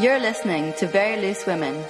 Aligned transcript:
You're 0.00 0.20
listening 0.20 0.74
to 0.74 0.86
Very 0.86 1.20
Loose 1.20 1.44
Women. 1.44 1.84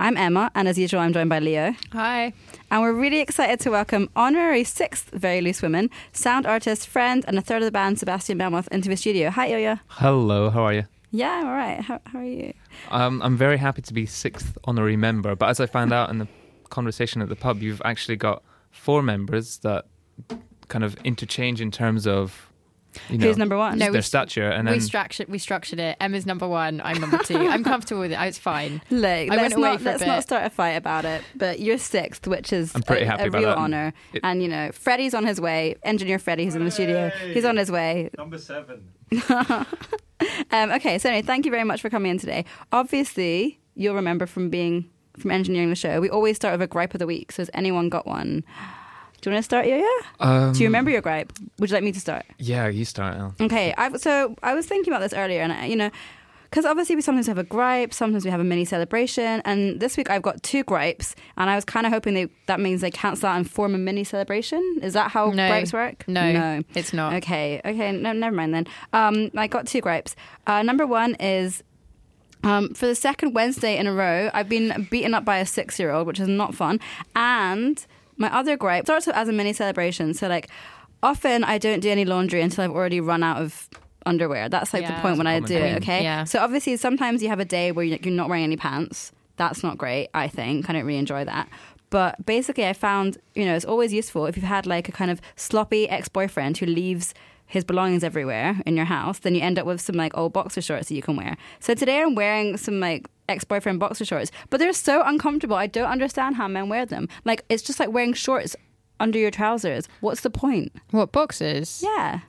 I'm 0.00 0.16
Emma, 0.16 0.50
and 0.56 0.66
as 0.66 0.76
usual, 0.76 0.98
I'm 0.98 1.12
joined 1.12 1.30
by 1.30 1.38
Leo. 1.38 1.76
Hi. 1.92 2.32
And 2.72 2.82
we're 2.82 2.92
really 2.92 3.20
excited 3.20 3.60
to 3.60 3.70
welcome 3.70 4.10
honorary 4.16 4.64
sixth 4.64 5.10
Very 5.12 5.40
Loose 5.40 5.62
Women, 5.62 5.90
sound 6.12 6.44
artist, 6.44 6.88
friend, 6.88 7.24
and 7.28 7.38
a 7.38 7.40
third 7.40 7.62
of 7.62 7.66
the 7.66 7.70
band, 7.70 8.00
Sebastian 8.00 8.36
Melmoth, 8.36 8.66
into 8.72 8.88
the 8.88 8.96
studio. 8.96 9.30
Hi, 9.30 9.46
Ilya. 9.46 9.80
Hello, 9.86 10.50
how 10.50 10.64
are 10.64 10.72
you? 10.72 10.82
Yeah, 11.12 11.30
I'm 11.30 11.46
all 11.46 11.54
right. 11.54 11.80
How, 11.80 12.00
how 12.06 12.18
are 12.18 12.24
you? 12.24 12.52
Um, 12.90 13.22
I'm 13.22 13.36
very 13.36 13.56
happy 13.56 13.82
to 13.82 13.94
be 13.94 14.04
sixth 14.04 14.58
honorary 14.64 14.96
member, 14.96 15.36
but 15.36 15.50
as 15.50 15.60
I 15.60 15.66
found 15.66 15.92
out 15.92 16.10
in 16.10 16.18
the 16.18 16.26
conversation 16.68 17.22
at 17.22 17.28
the 17.28 17.36
pub, 17.36 17.62
you've 17.62 17.82
actually 17.84 18.16
got 18.16 18.42
four 18.72 19.04
members 19.04 19.58
that 19.58 19.84
kind 20.66 20.82
of 20.82 20.96
interchange 21.04 21.60
in 21.60 21.70
terms 21.70 22.08
of 22.08 22.50
you 23.08 23.18
know, 23.18 23.26
Who's 23.26 23.36
number 23.36 23.56
one? 23.56 23.78
No, 23.78 23.86
their 23.86 23.92
we- 23.94 24.00
stature, 24.02 24.48
and 24.48 24.68
we 24.68 24.80
structured 24.80 25.28
we 25.28 25.38
structured 25.38 25.78
it. 25.80 25.96
Emma's 26.00 26.26
number 26.26 26.46
one. 26.48 26.80
I'm 26.84 27.00
number 27.00 27.18
two. 27.18 27.36
I'm 27.36 27.64
comfortable 27.72 28.00
with 28.02 28.12
it. 28.12 28.18
It's 28.20 28.38
fine. 28.38 28.80
Look, 28.90 29.04
I 29.04 29.26
let's, 29.26 29.56
not, 29.56 29.82
let's 29.82 30.00
bit. 30.00 30.06
not 30.06 30.22
start 30.22 30.44
a 30.46 30.50
fight 30.50 30.70
about 30.72 31.04
it. 31.04 31.22
But 31.34 31.60
you're 31.60 31.78
sixth, 31.78 32.26
which 32.26 32.52
is 32.52 32.74
I'm 32.74 32.82
pretty 32.82 33.04
a, 33.04 33.06
happy 33.06 33.24
a 33.24 33.26
about 33.28 33.38
real 33.38 33.48
that. 33.50 33.58
honor. 33.58 33.92
It- 34.12 34.20
and 34.24 34.42
you 34.42 34.48
know, 34.48 34.70
Freddie's 34.72 35.14
on 35.14 35.26
his 35.26 35.40
way. 35.40 35.76
Engineer 35.82 36.18
Freddie, 36.18 36.44
who's 36.44 36.54
in 36.54 36.64
the 36.64 36.70
studio, 36.70 37.10
he's 37.32 37.44
on 37.44 37.56
his 37.56 37.70
way. 37.70 38.10
Number 38.18 38.38
seven. 38.38 38.88
Um, 40.52 40.70
okay, 40.70 40.98
so 40.98 41.08
anyway, 41.10 41.22
thank 41.22 41.44
you 41.44 41.50
very 41.50 41.64
much 41.64 41.82
for 41.82 41.90
coming 41.90 42.10
in 42.12 42.18
today. 42.18 42.44
Obviously, 42.72 43.58
you'll 43.74 43.96
remember 43.96 44.24
from 44.26 44.48
being 44.48 44.88
from 45.18 45.30
engineering 45.32 45.68
the 45.68 45.74
show, 45.76 46.00
we 46.00 46.08
always 46.08 46.36
start 46.36 46.52
with 46.54 46.62
a 46.62 46.66
gripe 46.66 46.94
of 46.94 46.98
the 46.98 47.06
week. 47.06 47.30
So 47.32 47.42
has 47.42 47.50
anyone 47.52 47.88
got 47.88 48.06
one? 48.06 48.44
Do 49.24 49.30
you 49.30 49.34
want 49.36 49.42
to 49.42 49.44
start, 49.44 49.66
Ilya? 49.66 49.88
um, 50.20 50.52
Do 50.52 50.58
you 50.60 50.66
remember 50.66 50.90
your 50.90 51.00
gripe? 51.00 51.32
Would 51.58 51.70
you 51.70 51.74
like 51.74 51.82
me 51.82 51.92
to 51.92 51.98
start? 52.00 52.26
Yeah, 52.38 52.68
you 52.68 52.84
start. 52.84 53.16
Al. 53.16 53.34
Okay, 53.40 53.72
I, 53.78 53.96
so 53.96 54.36
I 54.42 54.52
was 54.52 54.66
thinking 54.66 54.92
about 54.92 55.00
this 55.00 55.14
earlier, 55.14 55.40
and 55.40 55.50
I, 55.50 55.64
you 55.64 55.76
know, 55.76 55.90
because 56.50 56.66
obviously 56.66 56.94
we 56.94 57.00
sometimes 57.00 57.26
have 57.28 57.38
a 57.38 57.42
gripe, 57.42 57.94
sometimes 57.94 58.26
we 58.26 58.30
have 58.30 58.40
a 58.40 58.44
mini 58.44 58.66
celebration, 58.66 59.40
and 59.46 59.80
this 59.80 59.96
week 59.96 60.10
I've 60.10 60.20
got 60.20 60.42
two 60.42 60.62
gripes, 60.62 61.14
and 61.38 61.48
I 61.48 61.54
was 61.54 61.64
kind 61.64 61.86
of 61.86 61.92
hoping 61.92 62.12
they, 62.12 62.28
that 62.48 62.60
means 62.60 62.82
they 62.82 62.90
cancel 62.90 63.30
out 63.30 63.36
and 63.38 63.50
form 63.50 63.74
a 63.74 63.78
mini 63.78 64.04
celebration. 64.04 64.62
Is 64.82 64.92
that 64.92 65.10
how 65.10 65.30
No. 65.30 65.48
gripes 65.48 65.72
work? 65.72 66.06
No, 66.06 66.30
no. 66.30 66.62
it's 66.74 66.92
not. 66.92 67.14
Okay, 67.14 67.62
okay, 67.64 67.92
no, 67.92 68.12
never 68.12 68.36
mind 68.36 68.52
then. 68.52 68.66
Um, 68.92 69.30
I 69.38 69.46
got 69.46 69.66
two 69.66 69.80
gripes. 69.80 70.14
Uh, 70.46 70.62
number 70.62 70.86
one 70.86 71.14
is 71.14 71.62
um, 72.42 72.74
for 72.74 72.86
the 72.86 72.94
second 72.94 73.32
Wednesday 73.32 73.78
in 73.78 73.86
a 73.86 73.92
row, 73.94 74.28
I've 74.34 74.50
been 74.50 74.86
beaten 74.90 75.14
up 75.14 75.24
by 75.24 75.38
a 75.38 75.46
six 75.46 75.78
year 75.78 75.92
old, 75.92 76.06
which 76.06 76.20
is 76.20 76.28
not 76.28 76.54
fun. 76.54 76.78
And 77.16 77.84
my 78.16 78.34
other 78.34 78.56
gripe 78.56 78.84
starts 78.84 79.08
as 79.08 79.28
a 79.28 79.32
mini 79.32 79.52
celebration. 79.52 80.14
So, 80.14 80.28
like, 80.28 80.48
often 81.02 81.44
I 81.44 81.58
don't 81.58 81.80
do 81.80 81.90
any 81.90 82.04
laundry 82.04 82.40
until 82.40 82.64
I've 82.64 82.70
already 82.70 83.00
run 83.00 83.22
out 83.22 83.40
of 83.40 83.68
underwear. 84.06 84.48
That's 84.48 84.72
like 84.74 84.86
the 84.86 84.92
point 84.94 85.18
when 85.18 85.26
I 85.26 85.40
do 85.40 85.56
it, 85.56 85.60
thing. 85.60 85.76
okay? 85.76 86.02
Yeah. 86.02 86.24
So, 86.24 86.38
obviously, 86.40 86.76
sometimes 86.76 87.22
you 87.22 87.28
have 87.28 87.40
a 87.40 87.44
day 87.44 87.72
where 87.72 87.84
you're 87.84 87.98
you're 88.02 88.14
not 88.14 88.28
wearing 88.28 88.44
any 88.44 88.56
pants. 88.56 89.12
That's 89.36 89.62
not 89.62 89.78
great, 89.78 90.08
I 90.14 90.28
think. 90.28 90.70
I 90.70 90.72
don't 90.72 90.84
really 90.84 90.98
enjoy 90.98 91.24
that. 91.24 91.48
But 91.90 92.24
basically, 92.26 92.66
I 92.66 92.72
found, 92.72 93.18
you 93.34 93.44
know, 93.44 93.54
it's 93.54 93.64
always 93.64 93.92
useful 93.92 94.26
if 94.26 94.36
you've 94.36 94.44
had 94.44 94.66
like 94.66 94.88
a 94.88 94.92
kind 94.92 95.10
of 95.10 95.20
sloppy 95.36 95.88
ex 95.88 96.08
boyfriend 96.08 96.58
who 96.58 96.66
leaves 96.66 97.14
his 97.46 97.64
belongings 97.64 98.02
everywhere 98.02 98.60
in 98.66 98.76
your 98.76 98.86
house, 98.86 99.18
then 99.20 99.34
you 99.34 99.40
end 99.40 99.58
up 99.58 99.66
with 99.66 99.80
some 99.80 99.96
like 99.96 100.16
old 100.16 100.32
boxer 100.32 100.60
shorts 100.60 100.88
that 100.88 100.94
you 100.94 101.02
can 101.02 101.16
wear. 101.16 101.36
So 101.60 101.74
today 101.74 102.00
I'm 102.00 102.14
wearing 102.14 102.56
some 102.56 102.80
like 102.80 103.08
ex 103.28 103.44
boyfriend 103.44 103.80
boxer 103.80 104.04
shorts, 104.04 104.30
but 104.50 104.58
they're 104.58 104.72
so 104.72 105.02
uncomfortable. 105.04 105.56
I 105.56 105.66
don't 105.66 105.90
understand 105.90 106.36
how 106.36 106.48
men 106.48 106.68
wear 106.68 106.86
them. 106.86 107.08
Like, 107.24 107.44
it's 107.48 107.62
just 107.62 107.80
like 107.80 107.90
wearing 107.90 108.12
shorts 108.12 108.56
under 109.00 109.18
your 109.18 109.30
trousers. 109.30 109.88
What's 110.00 110.22
the 110.22 110.30
point? 110.30 110.72
What 110.90 111.12
boxes? 111.12 111.80
Yeah. 111.82 112.20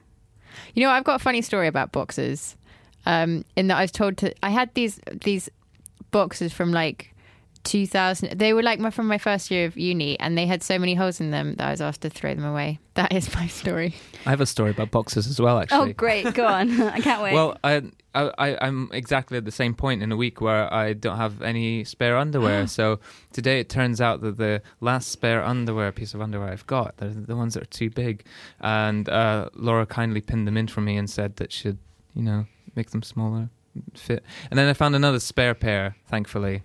You 0.73 0.83
know, 0.83 0.89
I've 0.89 1.03
got 1.03 1.15
a 1.15 1.23
funny 1.23 1.41
story 1.41 1.67
about 1.67 1.91
boxes. 1.91 2.55
Um, 3.05 3.45
in 3.55 3.67
that 3.67 3.77
I 3.77 3.81
was 3.81 3.91
told 3.91 4.17
to. 4.17 4.33
I 4.41 4.49
had 4.49 4.73
these 4.73 4.99
these 5.23 5.47
boxes 6.09 6.51
from 6.51 6.71
like 6.71 7.13
2000. 7.65 8.37
They 8.39 8.53
were 8.53 8.63
like 8.63 8.79
my 8.79 8.89
from 8.89 9.07
my 9.07 9.17
first 9.17 9.51
year 9.51 9.65
of 9.65 9.77
uni, 9.77 10.17
and 10.19 10.37
they 10.37 10.45
had 10.47 10.63
so 10.63 10.79
many 10.79 10.95
holes 10.95 11.19
in 11.19 11.31
them 11.31 11.55
that 11.55 11.67
I 11.67 11.71
was 11.71 11.81
asked 11.81 12.01
to 12.01 12.09
throw 12.09 12.33
them 12.33 12.45
away. 12.45 12.79
That 12.95 13.11
is 13.11 13.35
my 13.35 13.47
story. 13.47 13.93
I 14.25 14.29
have 14.29 14.39
a 14.39 14.45
story 14.45 14.71
about 14.71 14.89
boxes 14.89 15.27
as 15.27 15.37
well, 15.41 15.59
actually 15.59 15.89
Oh, 15.89 15.93
great. 15.93 16.33
Go 16.33 16.45
on. 16.47 16.79
I 16.97 17.01
can't 17.01 17.21
wait. 17.21 17.33
Well, 17.33 17.57
I, 17.61 17.81
I, 18.13 18.31
I- 18.37 18.65
I'm 18.65 18.89
exactly 18.93 19.37
at 19.37 19.43
the 19.43 19.51
same 19.51 19.73
point 19.73 20.01
in 20.01 20.13
a 20.13 20.15
week 20.15 20.39
where 20.39 20.73
I 20.73 20.93
don't 20.93 21.17
have 21.17 21.41
any 21.41 21.83
spare 21.83 22.15
underwear. 22.15 22.67
so 22.77 23.01
today 23.33 23.59
it 23.59 23.67
turns 23.67 23.99
out 23.99 24.21
that 24.21 24.37
the 24.37 24.61
last 24.79 25.09
spare 25.09 25.43
underwear, 25.43 25.91
piece 25.91 26.13
of 26.13 26.21
underwear 26.21 26.47
I've 26.53 26.65
got, 26.67 26.95
they're 26.95 27.09
the 27.09 27.35
ones 27.35 27.55
that 27.55 27.63
are 27.63 27.65
too 27.65 27.89
big. 27.89 28.23
And 28.61 29.09
uh, 29.09 29.49
Laura 29.53 29.85
kindly 29.85 30.21
pinned 30.21 30.47
them 30.47 30.55
in 30.55 30.67
for 30.69 30.79
me 30.79 30.95
and 30.95 31.09
said 31.09 31.35
that 31.35 31.51
she'd, 31.51 31.77
you 32.13 32.21
know, 32.23 32.45
make 32.77 32.91
them 32.91 33.03
smaller, 33.03 33.49
fit. 33.93 34.23
And 34.49 34.57
then 34.57 34.69
I 34.69 34.73
found 34.73 34.95
another 34.95 35.19
spare 35.19 35.53
pair, 35.53 35.97
thankfully. 36.07 36.61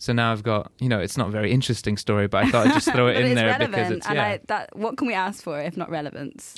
So 0.00 0.14
now 0.14 0.32
I've 0.32 0.42
got, 0.42 0.72
you 0.78 0.88
know, 0.88 0.98
it's 0.98 1.18
not 1.18 1.28
a 1.28 1.30
very 1.30 1.52
interesting 1.52 1.98
story, 1.98 2.26
but 2.26 2.42
I 2.44 2.50
thought 2.50 2.66
I'd 2.66 2.72
just 2.72 2.90
throw 2.90 3.08
it 3.08 3.16
in 3.18 3.26
it's 3.26 3.34
there 3.34 3.48
relevant, 3.48 3.70
because 3.70 3.90
it's, 3.90 4.06
and 4.06 4.16
yeah. 4.16 4.24
I, 4.24 4.40
that 4.46 4.74
what 4.74 4.96
can 4.96 5.06
we 5.06 5.12
ask 5.12 5.42
for 5.42 5.60
if 5.60 5.76
not 5.76 5.90
relevance? 5.90 6.56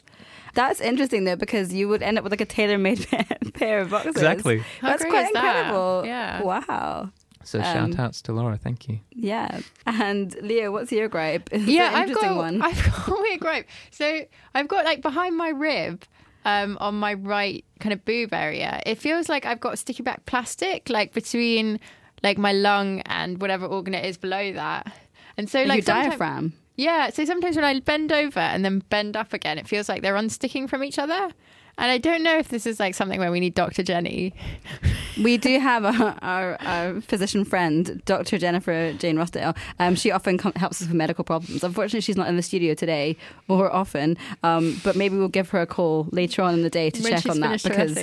That's 0.54 0.80
interesting 0.80 1.24
though 1.24 1.34
because 1.34 1.74
you 1.74 1.88
would 1.88 2.02
end 2.04 2.18
up 2.18 2.24
with 2.24 2.32
like 2.32 2.40
a 2.40 2.46
tailor-made 2.46 3.04
pair 3.54 3.80
of 3.80 3.90
boxers. 3.90 4.14
Exactly. 4.14 4.58
How 4.80 4.90
That's 4.90 5.04
quite 5.04 5.26
is 5.26 5.32
that? 5.32 5.44
incredible. 5.44 6.02
Yeah. 6.06 6.42
Wow. 6.42 7.10
So 7.42 7.58
Um, 7.58 7.90
shout 7.90 7.98
outs 7.98 8.22
to 8.22 8.32
Laura, 8.32 8.56
thank 8.56 8.88
you. 8.88 9.00
Yeah. 9.10 9.58
And 9.86 10.36
Leo, 10.40 10.70
what's 10.70 10.92
your 10.92 11.08
gripe? 11.08 11.48
It's 11.52 11.66
yeah, 11.66 11.90
I've 11.94 12.14
got 12.14 12.36
one. 12.36 12.62
I've 12.62 12.80
got 12.84 13.08
a 13.08 13.22
weird 13.22 13.40
gripe. 13.40 13.66
So 13.90 14.20
I've 14.54 14.68
got 14.68 14.84
like 14.84 15.02
behind 15.02 15.36
my 15.36 15.48
rib, 15.48 16.04
um, 16.44 16.78
on 16.80 16.94
my 16.94 17.14
right 17.14 17.64
kind 17.80 17.92
of 17.92 18.04
boob 18.04 18.32
area. 18.32 18.80
It 18.86 18.98
feels 18.98 19.28
like 19.28 19.46
I've 19.46 19.60
got 19.60 19.80
sticky 19.80 20.04
back 20.04 20.26
plastic, 20.26 20.88
like 20.88 21.12
between 21.12 21.80
like 22.22 22.38
my 22.38 22.52
lung 22.52 23.00
and 23.02 23.40
whatever 23.40 23.66
organ 23.66 23.94
it 23.94 24.04
is 24.04 24.16
below 24.16 24.52
that. 24.52 24.92
And 25.36 25.48
so 25.48 25.62
Like 25.62 25.86
your 25.86 25.94
diaphragm. 25.94 26.52
Yeah, 26.76 27.10
so 27.10 27.24
sometimes 27.24 27.56
when 27.56 27.64
I 27.64 27.78
bend 27.80 28.12
over 28.12 28.40
and 28.40 28.64
then 28.64 28.80
bend 28.88 29.16
up 29.16 29.32
again, 29.32 29.58
it 29.58 29.68
feels 29.68 29.88
like 29.88 30.02
they're 30.02 30.14
unsticking 30.14 30.68
from 30.68 30.82
each 30.82 30.98
other. 30.98 31.30
And 31.78 31.90
I 31.90 31.98
don't 31.98 32.22
know 32.22 32.38
if 32.38 32.48
this 32.48 32.66
is 32.66 32.78
like 32.78 32.94
something 32.94 33.18
where 33.18 33.30
we 33.30 33.40
need 33.40 33.54
Dr. 33.54 33.82
Jenny. 33.82 34.34
We 35.22 35.36
do 35.36 35.58
have 35.58 35.84
a, 35.84 36.18
our, 36.22 36.56
our 36.60 37.00
physician 37.00 37.44
friend, 37.44 38.02
Dr. 38.04 38.38
Jennifer 38.38 38.92
Jane 38.94 39.16
Rossdale. 39.16 39.56
Um, 39.78 39.94
she 39.94 40.10
often 40.10 40.38
com- 40.38 40.52
helps 40.54 40.80
us 40.80 40.88
with 40.88 40.96
medical 40.96 41.24
problems. 41.24 41.64
Unfortunately, 41.64 42.00
she's 42.00 42.16
not 42.16 42.28
in 42.28 42.36
the 42.36 42.42
studio 42.42 42.74
today 42.74 43.16
or 43.48 43.72
often, 43.72 44.16
um, 44.42 44.80
but 44.84 44.96
maybe 44.96 45.16
we'll 45.16 45.28
give 45.28 45.50
her 45.50 45.60
a 45.60 45.66
call 45.66 46.08
later 46.12 46.42
on 46.42 46.54
in 46.54 46.62
the 46.62 46.70
day 46.70 46.90
to 46.90 47.02
When 47.02 47.12
check 47.12 47.26
on 47.26 47.40
that 47.40 47.62
because. 47.62 47.96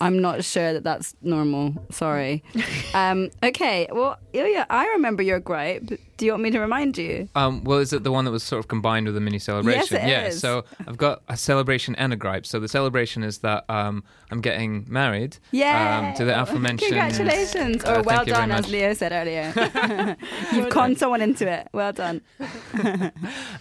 I'm 0.00 0.20
not 0.20 0.44
sure 0.44 0.72
that 0.72 0.84
that's 0.84 1.14
normal. 1.22 1.74
Sorry. 1.90 2.42
um, 2.94 3.30
okay, 3.42 3.88
well, 3.90 4.18
Ilya, 4.32 4.66
I 4.70 4.86
remember 4.88 5.22
your 5.22 5.40
gripe. 5.40 5.98
Do 6.16 6.26
you 6.26 6.32
want 6.32 6.42
me 6.42 6.50
to 6.50 6.60
remind 6.60 6.98
you? 6.98 7.28
Um, 7.34 7.64
well, 7.64 7.78
is 7.78 7.92
it 7.92 8.04
the 8.04 8.12
one 8.12 8.24
that 8.24 8.30
was 8.30 8.42
sort 8.42 8.60
of 8.60 8.68
combined 8.68 9.06
with 9.06 9.14
the 9.14 9.20
mini 9.20 9.38
celebration? 9.38 9.96
it 9.96 10.08
yeah. 10.08 10.26
is. 10.26 10.40
So 10.40 10.64
I've 10.86 10.98
got 10.98 11.22
a 11.28 11.36
celebration 11.36 11.94
and 11.96 12.12
a 12.12 12.16
gripe. 12.16 12.46
So 12.46 12.60
the 12.60 12.68
celebration 12.68 13.22
is 13.22 13.38
that 13.38 13.64
um, 13.68 14.04
I'm 14.30 14.40
getting 14.40 14.84
married. 14.88 15.38
Yeah. 15.50 16.10
Um, 16.10 16.14
to 16.16 16.24
the 16.24 16.40
aforementioned. 16.40 16.90
Congratulations. 16.90 17.84
Uh, 17.84 17.96
or 17.96 18.02
well 18.02 18.26
you 18.26 18.32
very 18.32 18.48
done, 18.48 18.50
as. 18.52 18.70
Leo 18.70 18.92
said 18.94 19.12
earlier. 19.12 19.52
You've 20.52 20.70
conned 20.70 20.98
someone 20.98 21.22
into 21.22 21.50
it. 21.50 21.68
Well 21.72 21.92
done. 21.92 22.20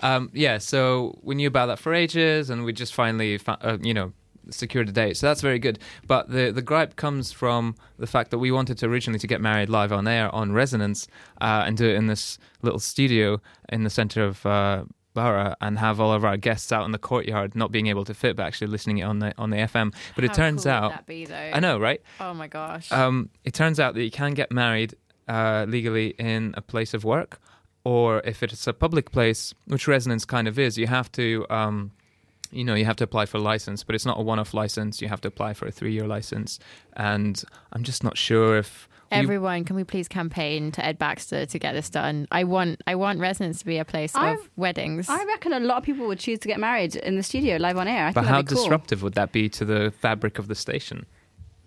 Um, 0.02 0.32
yeah. 0.34 0.58
So 0.58 1.20
we 1.22 1.36
knew 1.36 1.48
about 1.48 1.68
that 1.68 1.78
for 1.78 1.94
ages, 1.94 2.50
and 2.50 2.64
we 2.64 2.74
just 2.74 2.94
finally, 2.94 3.38
fa- 3.38 3.60
uh, 3.62 3.78
you 3.82 3.94
know. 3.94 4.14
Secured 4.50 4.90
a 4.90 4.92
date, 4.92 5.18
so 5.18 5.28
that's 5.28 5.42
very 5.42 5.60
good. 5.60 5.80
But 6.08 6.30
the 6.30 6.52
the 6.52 6.62
gripe 6.62 6.96
comes 6.96 7.32
from 7.32 7.76
the 7.98 8.08
fact 8.08 8.32
that 8.32 8.40
we 8.40 8.52
wanted 8.52 8.78
to 8.80 8.88
originally 8.88 9.20
to 9.20 9.28
get 9.28 9.42
married 9.42 9.70
live 9.70 9.92
on 9.92 10.08
air 10.08 10.34
on 10.34 10.52
Resonance 10.52 11.08
uh, 11.40 11.64
and 11.66 11.78
do 11.78 11.88
it 11.88 11.96
in 11.96 12.08
this 12.08 12.38
little 12.62 12.80
studio 12.80 13.40
in 13.70 13.84
the 13.84 13.90
center 13.90 14.24
of 14.24 14.46
uh, 14.46 14.84
Borough 15.14 15.56
and 15.62 15.78
have 15.78 16.00
all 16.00 16.14
of 16.14 16.24
our 16.24 16.38
guests 16.38 16.72
out 16.72 16.86
in 16.86 16.92
the 16.92 16.98
courtyard, 16.98 17.56
not 17.56 17.72
being 17.72 17.88
able 17.88 18.06
to 18.06 18.14
fit, 18.14 18.36
but 18.36 18.44
actually 18.46 18.68
listening 18.68 19.00
it 19.00 19.04
on 19.04 19.20
the 19.20 19.34
on 19.38 19.50
the 19.50 19.58
FM. 19.58 19.94
But 20.16 20.24
it 20.24 20.34
turns 20.34 20.64
cool 20.64 20.72
out, 20.72 21.06
be? 21.06 21.28
I 21.32 21.60
know, 21.60 21.78
right? 21.80 22.02
Oh 22.20 22.34
my 22.34 22.48
gosh. 22.48 22.92
Um, 22.92 23.30
it 23.44 23.54
turns 23.54 23.80
out 23.80 23.94
that 23.96 24.04
you 24.04 24.12
can 24.12 24.34
get 24.34 24.52
married 24.52 24.96
uh, 25.28 25.66
legally 25.68 26.16
in 26.18 26.54
a 26.58 26.62
place 26.62 26.94
of 26.94 27.04
work, 27.04 27.40
or 27.84 28.22
if 28.26 28.44
it's 28.44 28.68
a 28.68 28.74
public 28.74 29.12
place, 29.12 29.54
which 29.66 29.88
Resonance 29.88 30.26
kind 30.26 30.48
of 30.48 30.58
is, 30.60 30.78
you 30.78 30.88
have 30.88 31.12
to, 31.14 31.46
um, 31.50 31.92
you 32.52 32.64
know, 32.64 32.76
you 32.76 32.86
have 32.86 32.96
to 32.98 33.04
apply 33.04 33.26
for 33.26 33.38
a 33.38 33.42
license, 33.42 33.84
but 33.84 33.96
it's 33.96 34.06
not 34.06 34.20
a 34.20 34.22
one-off 34.22 34.54
license. 34.54 35.02
You 35.02 35.08
have 35.08 35.22
to 35.22 35.28
apply 35.28 35.54
for 35.54 35.66
a 35.68 35.72
three-year 35.72 36.08
license, 36.08 36.60
and 36.96 37.42
I'm 37.74 37.84
just 37.84 38.04
not 38.04 38.18
sure 38.18 38.58
if. 38.58 38.88
we- 39.12 39.18
Everyone, 39.18 39.66
can 39.66 39.76
we 39.76 39.84
please 39.84 40.08
campaign 40.08 40.72
to 40.72 40.86
Ed 40.86 40.98
Baxter 40.98 41.46
to 41.46 41.60
get 41.60 41.74
this 41.74 41.90
done? 41.90 42.28
I 42.32 42.46
want, 42.46 42.82
I 42.88 42.96
want 42.96 43.20
Resonance 43.20 43.60
to 43.60 43.66
be 43.66 43.78
a 43.78 43.84
place 43.86 44.16
I've- 44.16 44.40
of 44.42 44.50
weddings. 44.56 45.10
I 45.10 45.24
reckon 45.26 45.52
a 45.54 45.60
lot 45.60 45.80
of 45.80 45.84
people 45.84 46.08
would 46.08 46.20
choose 46.20 46.40
to 46.40 46.48
get 46.48 46.60
married 46.60 46.96
in 46.96 47.18
the 47.18 47.24
studio 47.24 47.58
live 47.58 47.78
on 47.78 47.88
air. 47.90 48.08
I 48.08 48.12
but 48.12 48.22
think 48.22 48.28
how 48.34 48.42
be 48.42 48.48
cool. 48.48 48.58
disruptive 48.64 49.04
would 49.04 49.14
that 49.16 49.32
be 49.34 49.50
to 49.50 49.66
the 49.66 49.92
fabric 50.00 50.40
of 50.40 50.48
the 50.48 50.56
station? 50.56 51.06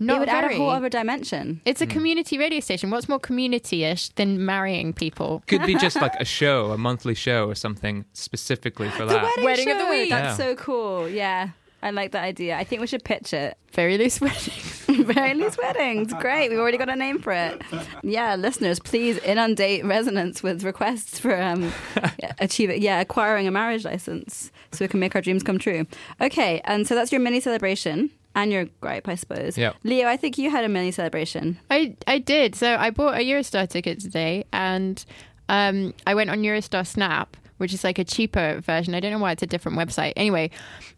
Not 0.00 0.17
it 0.17 0.20
would 0.20 0.29
very. 0.29 0.44
add 0.46 0.52
a 0.52 0.56
whole 0.56 0.70
other 0.70 0.88
dimension. 0.88 1.61
It's 1.64 1.81
a 1.81 1.87
community 1.87 2.37
radio 2.37 2.61
station. 2.61 2.91
What's 2.91 3.08
more 3.08 3.20
community-ish 3.20 4.08
than 4.11 4.44
marrying 4.44 4.93
people? 4.93 5.43
Could 5.46 5.64
be 5.64 5.76
just 5.76 5.96
like 5.96 6.14
a 6.19 6.25
show, 6.38 6.73
a 6.73 6.79
monthly 6.79 7.14
show, 7.14 7.49
or 7.49 7.55
something 7.55 8.05
specifically 8.12 8.88
for 8.91 9.05
The 9.06 9.14
that. 9.14 9.23
wedding, 9.25 9.44
Wedding 9.44 9.70
of 9.70 9.79
the 9.79 9.87
week. 9.87 10.11
That's 10.11 10.38
Yeah. 10.38 10.44
so 10.46 10.56
cool. 10.56 11.08
Yeah. 11.08 11.50
I 11.82 11.91
like 11.91 12.12
that 12.12 12.25
idea. 12.25 12.56
I 12.56 12.64
think 12.64 12.81
we 12.81 12.87
should 12.87 13.05
pitch 13.05 13.35
it. 13.35 13.58
Very 13.73 13.99
loose 13.99 14.19
weddings. 14.19 14.85
Very 14.88 15.35
loose 15.35 15.58
weddings. 15.58 16.14
Great. 16.14 16.49
We've 16.49 16.58
already 16.58 16.79
got 16.79 16.88
a 16.88 16.96
name 16.96 17.19
for 17.20 17.32
it. 17.32 17.61
Yeah, 18.02 18.37
listeners, 18.37 18.81
please 18.81 19.19
inundate 19.19 19.85
Resonance 19.85 20.43
with 20.43 20.64
requests 20.64 21.19
for 21.19 21.38
um, 21.41 21.73
achieving, 22.38 22.81
yeah, 22.81 23.00
acquiring 23.00 23.46
a 23.46 23.50
marriage 23.50 23.85
license 23.85 24.50
so 24.73 24.82
we 24.82 24.88
can 24.88 24.99
make 24.99 25.14
our 25.14 25.20
dreams 25.20 25.43
come 25.43 25.58
true. 25.58 25.87
Okay, 26.23 26.62
and 26.64 26.87
so 26.88 26.94
that's 26.94 27.12
your 27.12 27.20
mini 27.20 27.38
celebration 27.41 28.11
and 28.34 28.52
your 28.52 28.66
gripe, 28.81 29.08
I 29.08 29.14
suppose. 29.14 29.56
Yeah. 29.56 29.72
Leo, 29.84 30.08
I 30.08 30.16
think 30.16 30.38
you 30.38 30.50
had 30.50 30.64
a 30.64 30.69
mini 30.69 30.90
celebration. 30.90 31.58
I 31.70 31.96
I 32.06 32.19
did. 32.19 32.54
So 32.54 32.76
I 32.76 32.90
bought 32.90 33.14
a 33.14 33.20
Eurostar 33.20 33.69
ticket 33.69 34.00
today, 34.00 34.44
and 34.52 35.04
um, 35.48 35.94
I 36.06 36.14
went 36.14 36.31
on 36.31 36.38
Eurostar 36.42 36.86
Snap, 36.86 37.36
which 37.58 37.72
is 37.72 37.84
like 37.84 37.98
a 37.98 38.04
cheaper 38.04 38.60
version. 38.60 38.94
I 38.94 39.00
don't 39.00 39.12
know 39.12 39.19
why 39.19 39.32
it's 39.32 39.42
a 39.42 39.46
different 39.46 39.78
website. 39.78 40.12
Anyway, 40.16 40.50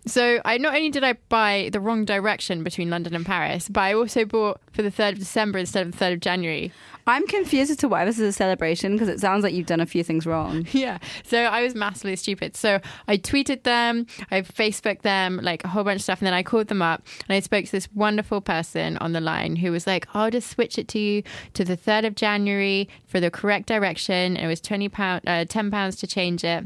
so 0.06 0.40
I 0.44 0.58
not 0.58 0.74
only 0.74 0.90
did 0.90 1.04
I 1.04 1.14
buy 1.28 1.70
the 1.72 1.80
wrong 1.80 2.04
direction 2.04 2.64
between 2.64 2.90
London 2.90 3.14
and 3.14 3.26
Paris, 3.26 3.68
but 3.68 3.80
I 3.80 3.94
also 3.94 4.24
bought 4.24 4.60
for 4.72 4.82
the 4.82 4.90
third 4.90 5.14
of 5.14 5.18
December 5.18 5.58
instead 5.58 5.86
of 5.86 5.92
the 5.92 5.98
third 5.98 6.12
of 6.14 6.20
January. 6.20 6.72
I'm 7.06 7.26
confused 7.26 7.70
as 7.70 7.76
to 7.79 7.88
why 7.88 8.05
this 8.05 8.19
is 8.19 8.29
a 8.29 8.32
celebration 8.32 8.93
because 8.93 9.08
it 9.08 9.20
sounds 9.20 9.44
like 9.44 9.55
you've 9.55 9.67
done 9.67 9.81
a 9.81 9.87
few 9.87 10.03
things 10.03 10.26
wrong. 10.26 10.67
Yeah. 10.76 10.99
So 11.25 11.44
I 11.44 11.62
was 11.62 11.75
massively 11.75 12.17
stupid. 12.17 12.55
So 12.55 12.81
I 13.08 13.17
tweeted 13.17 13.62
them, 13.62 14.06
I 14.31 14.43
Facebooked 14.43 15.03
them, 15.03 15.41
like 15.43 15.64
a 15.64 15.69
whole 15.69 15.85
bunch 15.85 16.00
of 16.00 16.03
stuff, 16.03 16.20
and 16.20 16.26
then 16.26 16.35
I 16.35 16.43
called 16.43 16.69
them 16.69 16.82
up 16.82 17.06
and 17.29 17.35
I 17.35 17.41
spoke 17.41 17.64
to 17.64 17.73
this 17.73 17.88
wonderful 17.94 18.43
person 18.43 18.99
on 18.99 19.12
the 19.12 19.20
line 19.20 19.56
who 19.56 19.73
was 19.73 19.87
like, 19.87 20.06
I'll 20.12 20.31
just 20.31 20.50
switch 20.50 20.79
it 20.79 20.87
to 20.88 20.99
you 20.99 21.23
to 21.55 21.64
the 21.64 21.76
3rd 21.76 22.08
of 22.08 22.14
January 22.14 22.88
for 23.06 23.20
the 23.20 23.31
correct 23.31 23.67
direction. 23.67 24.37
And 24.37 24.44
it 24.44 24.49
was 24.49 24.61
20 24.61 24.88
pound, 24.91 25.23
uh, 25.26 25.47
10 25.47 25.70
pounds 25.70 25.97
to 25.97 26.06
change 26.06 26.44
it. 26.44 26.64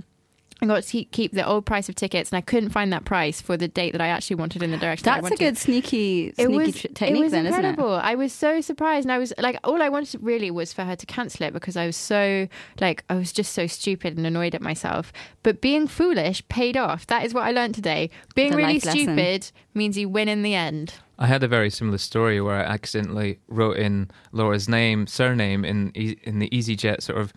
I 0.62 0.66
got 0.66 0.82
to 0.82 0.90
keep- 0.90 1.10
keep 1.10 1.32
the 1.32 1.46
old 1.46 1.64
price 1.64 1.88
of 1.88 1.94
tickets, 1.94 2.30
and 2.30 2.36
I 2.36 2.40
couldn't 2.42 2.70
find 2.70 2.92
that 2.92 3.04
price 3.04 3.40
for 3.40 3.56
the 3.56 3.66
date 3.68 3.92
that 3.92 4.00
I 4.00 4.08
actually 4.08 4.36
wanted 4.36 4.62
in 4.62 4.70
the 4.70 4.76
direction. 4.76 5.04
that 5.04 5.18
I 5.18 5.20
That's 5.22 5.34
a 5.34 5.36
good 5.38 5.56
sneaky, 5.56 6.26
It 6.28 6.34
sneaky 6.36 6.52
was 6.56 6.74
tr- 6.74 6.86
technique, 6.88 7.20
it 7.20 7.22
was 7.24 7.32
then, 7.32 7.46
incredible. 7.46 7.94
I 7.94 8.14
was 8.14 8.32
so 8.32 8.60
surprised, 8.60 9.04
and 9.06 9.12
I 9.12 9.18
was 9.18 9.32
like, 9.38 9.58
all 9.64 9.80
I 9.80 9.88
wanted 9.88 10.22
really 10.22 10.50
was 10.50 10.72
for 10.72 10.84
her 10.84 10.96
to 10.96 11.06
cancel 11.06 11.46
it 11.46 11.52
because 11.54 11.76
I 11.76 11.86
was 11.86 11.96
so 11.96 12.46
like 12.80 13.04
I 13.08 13.14
was 13.14 13.32
just 13.32 13.52
so 13.54 13.66
stupid 13.66 14.16
and 14.16 14.26
annoyed 14.26 14.54
at 14.54 14.60
myself. 14.62 15.12
But 15.42 15.60
being 15.60 15.86
foolish 15.86 16.46
paid 16.48 16.76
off. 16.76 17.06
That 17.06 17.24
is 17.24 17.32
what 17.32 17.44
I 17.44 17.52
learned 17.52 17.74
today. 17.74 18.10
Being 18.34 18.50
The 18.50 18.56
really 18.58 18.74
life 18.74 18.84
lesson. 18.86 19.00
stupid 19.16 19.50
means 19.74 19.96
you 19.96 20.08
win 20.08 20.28
in 20.28 20.42
the 20.42 20.54
end. 20.54 20.94
I 21.18 21.26
had 21.26 21.42
a 21.42 21.48
very 21.48 21.70
similar 21.70 21.98
story 21.98 22.40
where 22.40 22.56
I 22.56 22.64
accidentally 22.64 23.40
wrote 23.48 23.76
in 23.76 24.10
Laura's 24.32 24.68
name, 24.68 25.06
surname 25.06 25.64
in 25.64 25.90
in 25.90 26.38
the 26.38 26.48
EasyJet 26.50 27.02
sort 27.02 27.18
of 27.18 27.32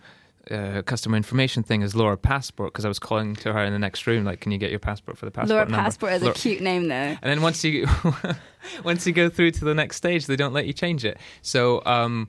uh, 0.50 0.82
customer 0.82 1.16
information 1.16 1.62
thing 1.62 1.82
as 1.82 1.94
Laura 1.94 2.16
Passport 2.16 2.72
because 2.72 2.84
I 2.84 2.88
was 2.88 2.98
calling 2.98 3.34
to 3.36 3.52
her 3.52 3.64
in 3.64 3.72
the 3.72 3.78
next 3.78 4.06
room, 4.06 4.24
like, 4.24 4.40
"Can 4.40 4.52
you 4.52 4.58
get 4.58 4.70
your 4.70 4.78
passport 4.78 5.18
for 5.18 5.24
the 5.24 5.30
passport 5.30 5.50
Laura 5.50 5.64
number?" 5.64 5.76
Passport 5.76 6.12
is 6.14 6.22
a 6.22 6.32
cute 6.32 6.60
name, 6.60 6.88
though. 6.88 6.94
And 6.94 7.22
then 7.22 7.42
once 7.42 7.64
you 7.64 7.86
once 8.84 9.06
you 9.06 9.12
go 9.12 9.28
through 9.28 9.52
to 9.52 9.64
the 9.64 9.74
next 9.74 9.96
stage, 9.96 10.26
they 10.26 10.36
don't 10.36 10.52
let 10.52 10.66
you 10.66 10.72
change 10.72 11.04
it. 11.04 11.18
So 11.42 11.82
um, 11.86 12.28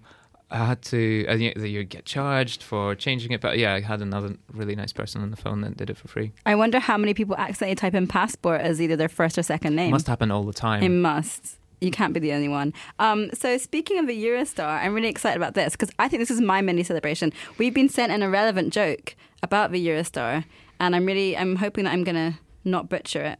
I 0.52 0.66
had 0.66 0.82
to. 0.84 0.98
You, 0.98 1.54
you 1.66 1.84
get 1.84 2.06
charged 2.06 2.64
for 2.64 2.96
changing 2.96 3.32
it, 3.32 3.42
but 3.42 3.58
yeah, 3.58 3.74
I 3.74 3.82
had 3.82 4.02
another 4.02 4.36
really 4.54 4.76
nice 4.76 4.94
person 4.94 5.22
on 5.22 5.32
the 5.32 5.38
phone 5.38 5.62
that 5.62 5.76
did 5.76 5.90
it 5.90 5.98
for 5.98 6.08
free. 6.08 6.32
I 6.46 6.56
wonder 6.56 6.80
how 6.80 6.98
many 6.98 7.14
people 7.14 7.36
accidentally 7.36 7.76
type 7.76 7.94
in 7.94 8.08
passport 8.08 8.62
as 8.62 8.82
either 8.82 8.96
their 8.96 9.10
first 9.10 9.38
or 9.38 9.44
second 9.44 9.76
name. 9.76 9.90
It 9.90 9.92
Must 9.92 10.08
happen 10.08 10.32
all 10.32 10.44
the 10.44 10.54
time. 10.54 10.84
It 10.84 10.90
must. 10.90 11.58
You 11.82 11.92
can't 11.92 12.14
be 12.14 12.20
the 12.20 12.34
only 12.34 12.48
one. 12.48 12.74
Um, 13.00 13.30
so 13.34 13.58
speaking 13.58 14.00
of 14.00 14.08
the 14.08 14.26
Eurostar, 14.26 14.82
I'm 14.82 14.94
really 14.94 15.10
excited 15.10 15.38
about 15.38 15.54
this 15.54 15.74
because 15.74 15.92
I 16.00 16.08
think 16.08 16.22
this 16.22 16.32
is 16.32 16.42
my 16.42 16.62
mini 16.62 16.84
celebration. 16.84 17.34
We've 17.58 17.74
been 17.74 17.90
sent 17.90 18.12
an 18.12 18.22
irrelevant 18.24 18.74
joke 18.74 19.16
about 19.44 19.72
the 19.72 19.86
Eurostar, 19.86 20.46
and 20.80 20.96
I'm 20.96 21.06
really 21.06 21.38
I'm 21.38 21.58
hoping 21.58 21.84
that 21.84 21.94
I'm 21.94 22.04
gonna 22.04 22.40
not 22.64 22.90
butcher 22.90 23.22
it. 23.22 23.40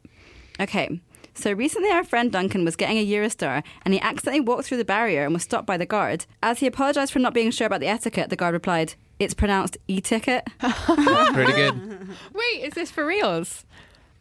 Okay. 0.60 1.00
So 1.38 1.52
recently, 1.52 1.90
our 1.90 2.06
friend 2.06 2.32
Duncan 2.32 2.64
was 2.64 2.78
getting 2.78 2.98
a 2.98 3.06
Eurostar 3.06 3.62
and 3.84 3.94
he 3.94 4.00
accidentally 4.00 4.40
walked 4.40 4.68
through 4.68 4.78
the 4.78 4.86
barrier 4.86 5.26
and 5.26 5.34
was 5.34 5.44
stopped 5.44 5.68
by 5.68 5.76
the 5.76 5.86
guard. 5.86 6.26
As 6.42 6.60
he 6.60 6.66
apologised 6.66 7.12
for 7.12 7.20
not 7.20 7.34
being 7.34 7.52
sure 7.52 7.68
about 7.68 7.82
the 7.82 7.88
etiquette, 7.88 8.30
the 8.30 8.38
guard 8.38 8.54
replied, 8.54 8.94
It's 9.20 9.34
pronounced 9.34 9.78
e 9.90 10.00
ticket. 10.00 10.48
Pretty 10.60 11.52
good. 11.52 12.08
Wait, 12.34 12.64
is 12.64 12.74
this 12.74 12.90
for 12.90 13.06
reals? 13.06 13.66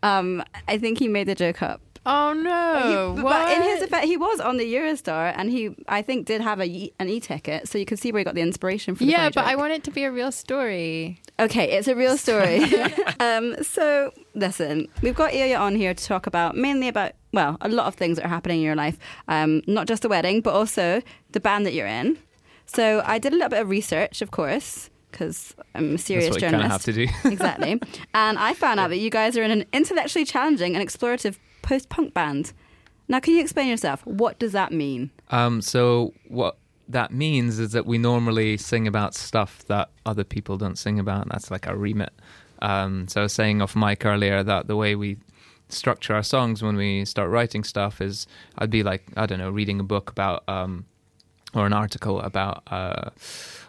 Um, 0.02 0.42
I 0.66 0.76
think 0.76 0.98
he 0.98 1.06
made 1.06 1.28
the 1.28 1.36
joke 1.36 1.62
up. 1.62 1.80
Oh 2.06 2.32
no! 2.34 3.14
He- 3.16 3.22
But 3.22 3.56
in 3.56 3.62
his 3.62 3.82
effect, 3.82 4.04
he 4.06 4.16
was 4.16 4.38
on 4.40 4.56
the 4.58 4.74
Eurostar, 4.74 5.32
and 5.36 5.50
he, 5.50 5.74
I 5.88 6.02
think, 6.02 6.26
did 6.26 6.40
have 6.42 6.60
a, 6.60 6.66
e- 6.66 6.92
an 6.98 7.08
e-ticket, 7.08 7.68
so 7.68 7.78
you 7.78 7.86
can 7.86 7.96
see 7.96 8.12
where 8.12 8.20
he 8.20 8.24
got 8.24 8.34
the 8.34 8.42
inspiration 8.42 8.94
from. 8.94 9.08
yeah, 9.08 9.30
funny 9.30 9.30
but 9.34 9.44
I 9.46 9.56
want 9.56 9.72
it 9.72 9.84
to 9.84 9.90
be 9.90 10.04
a 10.04 10.12
real 10.12 10.30
story. 10.30 11.20
Okay, 11.40 11.70
it's 11.72 11.88
a 11.88 11.94
real 11.96 12.16
story. 12.18 12.62
um, 13.20 13.56
so, 13.62 14.12
listen, 14.34 14.86
we've 15.02 15.14
got 15.14 15.32
Ilya 15.34 15.56
on 15.56 15.76
here 15.76 15.94
to 15.94 16.04
talk 16.04 16.26
about 16.26 16.56
mainly 16.56 16.88
about, 16.88 17.12
well, 17.32 17.56
a 17.60 17.68
lot 17.68 17.86
of 17.86 17.94
things 17.94 18.16
that 18.18 18.26
are 18.26 18.28
happening 18.28 18.58
in 18.58 18.64
your 18.64 18.76
life. 18.76 18.98
Um, 19.28 19.62
not 19.66 19.86
just 19.86 20.02
the 20.02 20.08
wedding, 20.08 20.42
but 20.42 20.52
also 20.54 21.00
the 21.32 21.40
band 21.40 21.64
that 21.66 21.72
you're 21.72 21.86
in. 21.86 22.18
So, 22.66 23.02
I 23.06 23.18
did 23.18 23.32
a 23.32 23.36
little 23.36 23.48
bit 23.50 23.60
of 23.62 23.68
research, 23.70 24.20
of 24.22 24.30
course, 24.30 24.90
because 25.10 25.54
I'm 25.74 25.94
a 25.94 25.98
serious 25.98 26.26
That's 26.26 26.36
what 26.36 26.42
you 26.42 26.50
kind 26.50 26.56
of 26.56 26.60
journalist. 26.62 26.86
have 26.86 26.94
to 26.94 27.06
do. 27.06 27.28
exactly. 27.30 27.80
And 28.14 28.38
I 28.38 28.52
found 28.54 28.78
out 28.80 28.88
that 28.90 28.98
you 28.98 29.10
guys 29.10 29.36
are 29.38 29.42
in 29.42 29.50
an 29.50 29.64
intellectually 29.72 30.24
challenging 30.24 30.76
and 30.76 30.86
explorative 30.86 31.36
post 31.64 31.88
punk 31.88 32.14
band. 32.14 32.52
Now, 33.08 33.20
can 33.20 33.34
you 33.34 33.40
explain 33.40 33.68
yourself? 33.68 34.06
What 34.06 34.38
does 34.38 34.52
that 34.52 34.72
mean? 34.72 35.10
Um, 35.30 35.60
so 35.60 36.14
what 36.28 36.56
that 36.88 37.12
means 37.12 37.58
is 37.58 37.72
that 37.72 37.86
we 37.86 37.98
normally 37.98 38.56
sing 38.56 38.86
about 38.86 39.14
stuff 39.14 39.64
that 39.66 39.90
other 40.06 40.24
people 40.24 40.56
don't 40.56 40.78
sing 40.78 40.98
about. 40.98 41.28
That's 41.28 41.50
like 41.50 41.66
our 41.66 41.76
remit. 41.76 42.12
Um, 42.62 43.08
so 43.08 43.20
I 43.20 43.24
was 43.24 43.32
saying 43.32 43.60
off 43.60 43.76
mic 43.76 44.06
earlier 44.06 44.42
that 44.42 44.68
the 44.68 44.76
way 44.76 44.94
we 44.94 45.18
structure 45.68 46.14
our 46.14 46.22
songs 46.22 46.62
when 46.62 46.76
we 46.76 47.04
start 47.04 47.30
writing 47.30 47.64
stuff 47.64 48.00
is 48.00 48.26
I'd 48.58 48.70
be 48.70 48.82
like 48.82 49.04
I 49.16 49.26
don't 49.26 49.38
know 49.38 49.50
reading 49.50 49.80
a 49.80 49.84
book 49.84 50.10
about 50.10 50.44
um, 50.48 50.86
or 51.54 51.66
an 51.66 51.72
article 51.72 52.20
about 52.20 52.62
uh, 52.70 53.10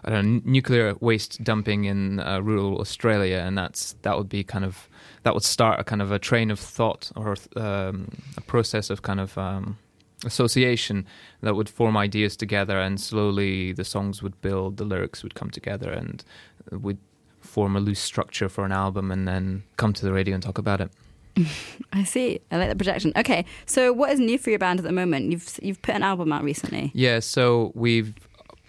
I 0.03 0.09
don't 0.09 0.25
know 0.25 0.41
nuclear 0.45 0.95
waste 0.99 1.43
dumping 1.43 1.85
in 1.85 2.19
uh, 2.19 2.41
rural 2.41 2.79
Australia, 2.79 3.37
and 3.37 3.57
that's 3.57 3.95
that 4.01 4.17
would 4.17 4.29
be 4.29 4.43
kind 4.43 4.65
of 4.65 4.89
that 5.23 5.33
would 5.33 5.43
start 5.43 5.79
a 5.79 5.83
kind 5.83 6.01
of 6.01 6.11
a 6.11 6.19
train 6.19 6.51
of 6.51 6.59
thought 6.59 7.11
or 7.15 7.35
um, 7.55 8.09
a 8.37 8.41
process 8.41 8.89
of 8.89 9.01
kind 9.01 9.19
of 9.19 9.37
um, 9.37 9.77
association 10.23 11.05
that 11.41 11.55
would 11.55 11.69
form 11.69 11.97
ideas 11.97 12.35
together, 12.35 12.79
and 12.79 12.99
slowly 12.99 13.73
the 13.73 13.83
songs 13.85 14.21
would 14.23 14.39
build, 14.41 14.77
the 14.77 14.85
lyrics 14.85 15.23
would 15.23 15.35
come 15.35 15.49
together, 15.49 15.91
and 15.91 16.23
we'd 16.71 16.97
form 17.41 17.75
a 17.75 17.79
loose 17.79 17.99
structure 17.99 18.49
for 18.49 18.65
an 18.65 18.71
album, 18.71 19.11
and 19.11 19.27
then 19.27 19.63
come 19.77 19.93
to 19.93 20.05
the 20.05 20.11
radio 20.11 20.33
and 20.33 20.43
talk 20.43 20.57
about 20.57 20.81
it. 20.81 20.91
I 21.93 22.03
see. 22.03 22.39
I 22.51 22.57
like 22.57 22.69
the 22.69 22.75
projection. 22.75 23.11
Okay, 23.15 23.45
so 23.65 23.91
what 23.93 24.11
is 24.11 24.19
new 24.19 24.37
for 24.37 24.49
your 24.49 24.59
band 24.59 24.79
at 24.79 24.85
the 24.85 24.91
moment? 24.91 25.31
You've 25.31 25.59
you've 25.61 25.81
put 25.81 25.95
an 25.95 26.03
album 26.03 26.31
out 26.31 26.43
recently. 26.43 26.91
Yeah, 26.93 27.19
so 27.19 27.71
we've 27.75 28.13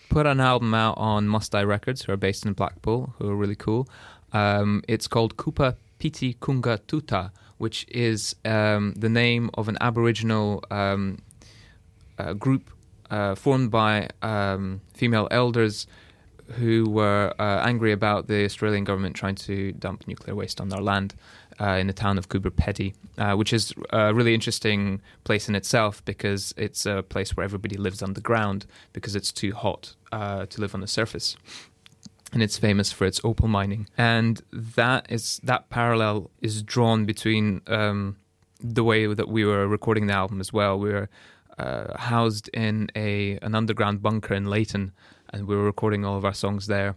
put 0.08 0.26
an 0.26 0.40
album 0.40 0.74
out 0.74 0.96
on 0.98 1.28
Must 1.28 1.50
Die 1.52 1.62
Records, 1.62 2.02
who 2.02 2.12
are 2.12 2.16
based 2.16 2.44
in 2.46 2.52
Blackpool, 2.52 3.14
who 3.18 3.28
are 3.28 3.36
really 3.36 3.56
cool. 3.56 3.88
Um, 4.32 4.82
it's 4.88 5.06
called 5.06 5.36
Kupa 5.36 5.76
Piti 5.98 6.34
Kungka 6.34 6.78
Tjuta, 6.86 7.30
which 7.58 7.86
is 7.88 8.36
um, 8.44 8.94
the 8.96 9.08
name 9.08 9.50
of 9.54 9.68
an 9.68 9.78
Aboriginal 9.80 10.62
um, 10.70 11.18
uh, 12.18 12.32
group 12.32 12.70
uh, 13.10 13.34
formed 13.34 13.70
by 13.70 14.08
um, 14.22 14.80
female 14.94 15.28
elders 15.30 15.86
who 16.52 16.88
were 16.88 17.32
uh, 17.38 17.60
angry 17.64 17.92
about 17.92 18.28
the 18.28 18.44
Australian 18.44 18.84
government 18.84 19.16
trying 19.16 19.34
to 19.34 19.72
dump 19.72 20.06
nuclear 20.06 20.34
waste 20.34 20.60
on 20.60 20.68
their 20.68 20.80
land 20.80 21.14
uh, 21.60 21.76
in 21.80 21.86
the 21.86 21.92
town 21.92 22.18
of 22.18 22.28
Coober 22.28 22.50
Pedy, 22.50 22.94
uh, 23.18 23.34
which 23.34 23.52
is 23.52 23.72
a 23.90 24.12
really 24.14 24.34
interesting 24.34 25.00
place 25.24 25.48
in 25.48 25.54
itself 25.54 26.04
because 26.04 26.52
it's 26.56 26.86
a 26.86 27.02
place 27.02 27.36
where 27.36 27.44
everybody 27.44 27.76
lives 27.76 28.02
underground 28.02 28.66
because 28.92 29.16
it's 29.16 29.32
too 29.32 29.52
hot 29.52 29.94
uh, 30.12 30.46
to 30.46 30.60
live 30.60 30.74
on 30.74 30.80
the 30.80 30.86
surface. 30.86 31.36
And 32.32 32.42
it's 32.42 32.58
famous 32.58 32.92
for 32.92 33.06
its 33.06 33.20
opal 33.22 33.46
mining, 33.48 33.88
and 33.96 34.42
that 34.52 35.06
is 35.08 35.40
that 35.44 35.70
parallel 35.70 36.30
is 36.42 36.60
drawn 36.60 37.06
between 37.06 37.62
um, 37.68 38.16
the 38.60 38.82
way 38.82 39.06
that 39.06 39.28
we 39.28 39.44
were 39.44 39.68
recording 39.68 40.08
the 40.08 40.12
album 40.12 40.40
as 40.40 40.52
well. 40.52 40.76
We 40.78 40.90
were 40.90 41.08
uh, 41.56 41.96
housed 41.96 42.48
in 42.48 42.90
a 42.96 43.38
an 43.42 43.54
underground 43.54 44.02
bunker 44.02 44.34
in 44.34 44.46
Leighton, 44.46 44.92
and 45.30 45.46
we 45.46 45.56
were 45.56 45.64
recording 45.64 46.04
all 46.04 46.16
of 46.16 46.24
our 46.24 46.34
songs 46.34 46.66
there. 46.66 46.96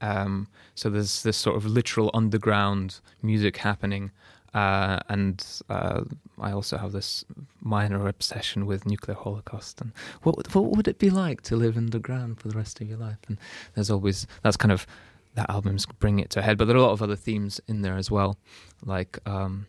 Um, 0.00 0.48
so 0.74 0.90
there's 0.90 1.22
this 1.22 1.36
sort 1.36 1.56
of 1.56 1.64
literal 1.66 2.10
underground 2.14 3.00
music 3.22 3.56
happening, 3.58 4.10
uh, 4.54 4.98
and 5.08 5.44
uh, 5.70 6.02
I 6.40 6.52
also 6.52 6.76
have 6.78 6.92
this 6.92 7.24
minor 7.60 8.06
obsession 8.08 8.66
with 8.66 8.86
nuclear 8.86 9.16
holocaust 9.16 9.80
and 9.80 9.92
what 10.22 10.36
would- 10.36 10.54
what 10.54 10.76
would 10.76 10.88
it 10.88 10.98
be 10.98 11.10
like 11.10 11.40
to 11.42 11.56
live 11.56 11.76
underground 11.76 12.40
for 12.40 12.48
the 12.48 12.56
rest 12.56 12.80
of 12.80 12.88
your 12.88 12.98
life? 12.98 13.18
And 13.28 13.38
there's 13.74 13.90
always 13.90 14.26
that's 14.42 14.56
kind 14.56 14.72
of 14.72 14.86
that 15.34 15.50
album's 15.50 15.84
bringing 15.86 16.24
it 16.24 16.30
to 16.30 16.40
a 16.40 16.42
head, 16.42 16.56
but 16.58 16.66
there 16.66 16.76
are 16.76 16.80
a 16.80 16.82
lot 16.82 16.92
of 16.92 17.02
other 17.02 17.16
themes 17.16 17.60
in 17.68 17.82
there 17.82 17.96
as 17.96 18.10
well, 18.10 18.38
like 18.84 19.18
um, 19.26 19.66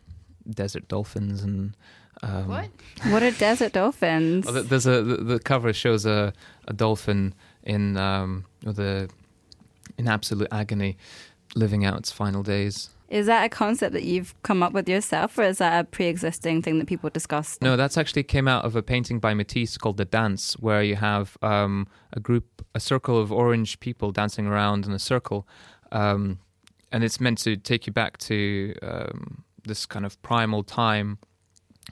desert 0.49 0.87
dolphins 0.87 1.41
and 1.43 1.75
um, 2.23 2.47
What? 2.47 2.69
What 3.11 3.23
are 3.23 3.31
desert 3.31 3.73
dolphins? 3.73 4.45
There's 4.69 4.87
a 4.87 5.03
the, 5.03 5.17
the 5.17 5.39
cover 5.39 5.73
shows 5.73 6.05
a, 6.05 6.33
a 6.67 6.73
dolphin 6.73 7.33
in 7.63 7.97
um 7.97 8.45
with 8.63 8.79
a 8.79 9.09
in 9.97 10.07
absolute 10.07 10.47
agony, 10.51 10.97
living 11.55 11.85
out 11.85 11.97
its 11.97 12.11
final 12.11 12.43
days. 12.43 12.89
Is 13.09 13.27
that 13.27 13.45
a 13.45 13.49
concept 13.49 13.93
that 13.93 14.03
you've 14.03 14.35
come 14.43 14.61
up 14.61 14.73
with 14.73 14.89
yourself, 14.89 15.37
or 15.37 15.43
is 15.43 15.59
that 15.59 15.79
a 15.79 15.83
pre-existing 15.85 16.61
thing 16.61 16.77
that 16.79 16.87
people 16.87 17.09
discuss? 17.09 17.57
No, 17.61 17.77
that's 17.77 17.97
actually 17.97 18.23
came 18.23 18.49
out 18.49 18.65
of 18.65 18.75
a 18.75 18.83
painting 18.83 19.19
by 19.19 19.33
Matisse 19.33 19.77
called 19.77 19.95
The 19.95 20.03
Dance, 20.03 20.57
where 20.59 20.83
you 20.83 20.97
have 20.97 21.37
um, 21.41 21.87
a 22.11 22.19
group, 22.19 22.65
a 22.75 22.81
circle 22.81 23.17
of 23.17 23.31
orange 23.31 23.79
people 23.79 24.11
dancing 24.11 24.45
around 24.45 24.85
in 24.85 24.91
a 24.91 24.99
circle. 24.99 25.47
Um, 25.93 26.39
and 26.91 27.03
it's 27.03 27.21
meant 27.21 27.37
to 27.39 27.55
take 27.55 27.87
you 27.87 27.93
back 27.93 28.17
to 28.19 28.75
um, 28.81 29.43
this 29.63 29.85
kind 29.85 30.05
of 30.05 30.21
primal 30.21 30.63
time 30.63 31.17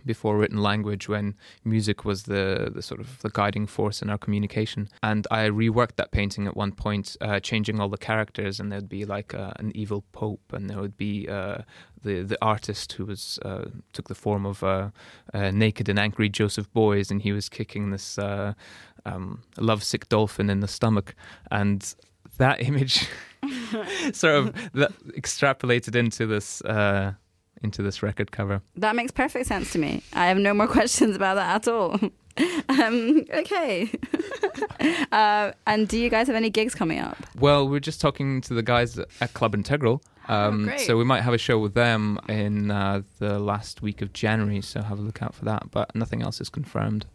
before 0.05 0.37
written 0.37 0.61
language 0.61 1.07
when 1.07 1.35
music 1.63 2.03
was 2.03 2.23
the, 2.23 2.71
the 2.73 2.81
sort 2.81 2.99
of 2.99 3.19
the 3.21 3.29
guiding 3.29 3.67
force 3.67 4.01
in 4.01 4.09
our 4.09 4.17
communication. 4.17 4.89
And 5.03 5.27
i 5.31 5.47
reworked 5.47 5.95
that 5.97 6.11
painting 6.11 6.47
at 6.47 6.55
one 6.55 6.71
point 6.71 7.15
uh, 7.21 7.39
changing 7.39 7.79
all 7.79 7.89
the 7.89 7.97
characters 7.97 8.59
and 8.59 8.71
there'd 8.71 8.89
be 8.89 9.05
like 9.05 9.33
uh, 9.33 9.51
an 9.57 9.71
evil 9.75 10.03
pope 10.11 10.53
and 10.53 10.69
there 10.69 10.79
would 10.79 10.97
be 10.97 11.27
uh, 11.29 11.59
the 12.03 12.21
the 12.21 12.37
artist 12.41 12.93
who 12.93 13.05
was 13.05 13.39
uh, 13.43 13.65
took 13.93 14.07
the 14.07 14.15
form 14.15 14.45
of 14.45 14.63
a 14.63 14.91
naked 15.51 15.89
and 15.89 15.99
angry 15.99 16.29
joseph 16.29 16.71
beuys 16.73 17.11
and 17.11 17.21
he 17.21 17.31
was 17.31 17.49
kicking 17.49 17.91
this 17.91 18.17
uh, 18.17 18.53
um, 19.05 19.41
lovesick 19.57 20.09
dolphin 20.09 20.49
in 20.49 20.59
the 20.59 20.67
stomach. 20.67 21.15
And 21.51 21.93
that 22.37 22.61
image 22.61 23.07
sort 24.13 24.35
of 24.35 24.55
extrapolated 25.17 25.95
into 25.95 26.25
this 26.25 26.61
uh, 26.61 27.13
into 27.62 27.81
this 27.81 28.03
record 28.03 28.31
cover. 28.31 28.62
That 28.75 28.95
makes 28.95 29.12
perfect 29.12 29.47
sense 29.47 29.71
to 29.74 29.79
me. 29.79 30.03
I 30.13 30.27
have 30.27 30.38
no 30.38 30.53
more 30.53 30.67
questions 30.79 31.15
about 31.15 31.35
that 31.35 31.55
at 31.55 31.67
all. 31.67 32.00
um, 32.69 33.25
okay. 33.33 33.89
uh, 35.12 35.51
and 35.65 35.88
do 35.88 35.97
you 35.97 36.09
guys 36.09 36.27
have 36.27 36.35
any 36.35 36.50
gigs 36.50 36.75
coming 36.75 37.00
up? 37.00 37.17
Well, 37.39 37.67
we're 37.67 37.79
just 37.79 38.01
talking 38.01 38.41
to 38.41 38.53
the 38.53 38.63
guys 38.63 38.97
at 38.97 39.33
Club 39.33 39.55
Integral. 39.55 40.01
Oh, 40.27 40.33
um, 40.33 40.69
oh, 40.74 40.77
so 40.77 40.97
we 40.97 41.03
might 41.03 41.21
have 41.21 41.33
a 41.33 41.38
show 41.38 41.59
with 41.59 41.75
them 41.75 42.19
in 42.27 42.71
uh, 42.71 43.03
the 43.19 43.39
last 43.39 43.81
week 43.81 44.01
of 44.01 44.12
January. 44.12 44.62
So 44.62 44.81
have 44.81 45.00
a 45.00 45.01
look 45.01 45.21
out 45.21 45.35
for 45.35 45.45
that. 45.45 45.71
But 45.71 45.95
nothing 45.95 46.21
else 46.21 46.41
is 46.41 46.50
confirmed. 46.50 47.05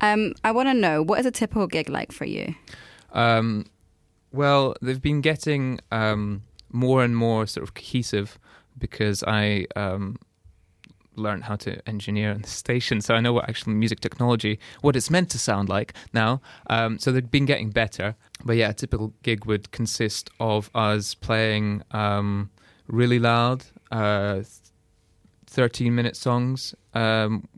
Um, 0.00 0.34
I 0.44 0.50
want 0.50 0.68
to 0.68 0.74
know 0.74 1.02
what 1.02 1.20
is 1.20 1.26
a 1.26 1.30
typical 1.30 1.66
gig 1.66 1.88
like 1.88 2.12
for 2.12 2.24
you? 2.24 2.54
Um, 3.12 3.66
well, 4.32 4.74
they've 4.82 5.00
been 5.00 5.20
getting 5.20 5.78
um, 5.90 6.42
more 6.70 7.04
and 7.04 7.16
more 7.16 7.46
sort 7.46 7.62
of 7.62 7.74
cohesive 7.74 8.38
because 8.78 9.22
I 9.26 9.66
um, 9.76 10.16
learned 11.16 11.44
how 11.44 11.56
to 11.56 11.86
engineer 11.88 12.32
in 12.32 12.42
the 12.42 12.48
station, 12.62 13.00
so 13.00 13.14
I 13.14 13.20
know 13.20 13.32
what 13.32 13.48
actual 13.48 13.72
music 13.72 14.00
technology, 14.00 14.58
what 14.80 14.96
it's 14.96 15.10
meant 15.10 15.30
to 15.30 15.38
sound 15.38 15.68
like 15.68 15.94
now. 16.12 16.40
Um, 16.68 16.98
so 16.98 17.12
they've 17.12 17.30
been 17.30 17.46
getting 17.46 17.70
better. 17.70 18.16
But 18.44 18.56
yeah, 18.56 18.70
a 18.70 18.74
typical 18.74 19.12
gig 19.22 19.44
would 19.44 19.70
consist 19.70 20.30
of 20.40 20.70
us 20.74 21.14
playing 21.14 21.82
um, 21.92 22.50
really 22.88 23.18
loud, 23.18 23.64
uh, 23.90 24.42
13 25.46 25.94
minute 25.94 26.16
songs 26.16 26.74
um, 26.94 27.48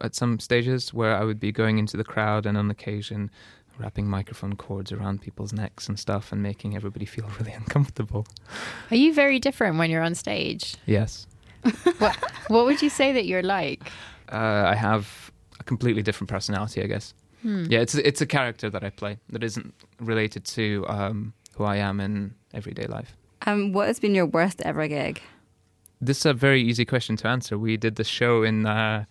at 0.00 0.14
some 0.14 0.38
stages 0.38 0.94
where 0.94 1.14
I 1.16 1.24
would 1.24 1.40
be 1.40 1.52
going 1.52 1.78
into 1.78 1.96
the 1.96 2.04
crowd 2.04 2.46
and 2.46 2.56
on 2.56 2.70
occasion 2.70 3.30
wrapping 3.80 4.06
microphone 4.06 4.56
cords 4.56 4.92
around 4.92 5.22
people's 5.22 5.52
necks 5.52 5.88
and 5.88 5.98
stuff 5.98 6.32
and 6.32 6.42
making 6.42 6.76
everybody 6.76 7.06
feel 7.06 7.26
really 7.38 7.52
uncomfortable. 7.52 8.26
Are 8.90 8.96
you 8.96 9.12
very 9.12 9.38
different 9.38 9.78
when 9.78 9.90
you're 9.90 10.02
on 10.02 10.14
stage? 10.14 10.76
Yes. 10.86 11.26
what, 11.98 12.16
what 12.48 12.64
would 12.66 12.82
you 12.82 12.90
say 12.90 13.12
that 13.12 13.26
you're 13.26 13.42
like? 13.42 13.90
Uh, 14.30 14.64
I 14.66 14.74
have 14.74 15.30
a 15.58 15.64
completely 15.64 16.02
different 16.02 16.30
personality, 16.30 16.82
I 16.82 16.86
guess. 16.86 17.14
Hmm. 17.42 17.64
Yeah, 17.70 17.80
it's 17.80 17.94
it's 17.94 18.20
a 18.20 18.26
character 18.26 18.68
that 18.68 18.84
I 18.84 18.90
play 18.90 19.18
that 19.30 19.42
isn't 19.42 19.72
related 19.98 20.44
to 20.56 20.84
um, 20.88 21.32
who 21.56 21.64
I 21.64 21.76
am 21.76 21.98
in 21.98 22.34
everyday 22.52 22.86
life. 22.86 23.16
Um, 23.46 23.72
what 23.72 23.86
has 23.86 23.98
been 23.98 24.14
your 24.14 24.26
worst 24.26 24.60
ever 24.62 24.86
gig? 24.88 25.22
This 26.02 26.18
is 26.18 26.26
a 26.26 26.34
very 26.34 26.62
easy 26.62 26.84
question 26.84 27.16
to 27.16 27.28
answer. 27.28 27.58
We 27.58 27.78
did 27.78 27.96
the 27.96 28.04
show 28.04 28.42
in 28.42 28.66
uh, 28.66 29.04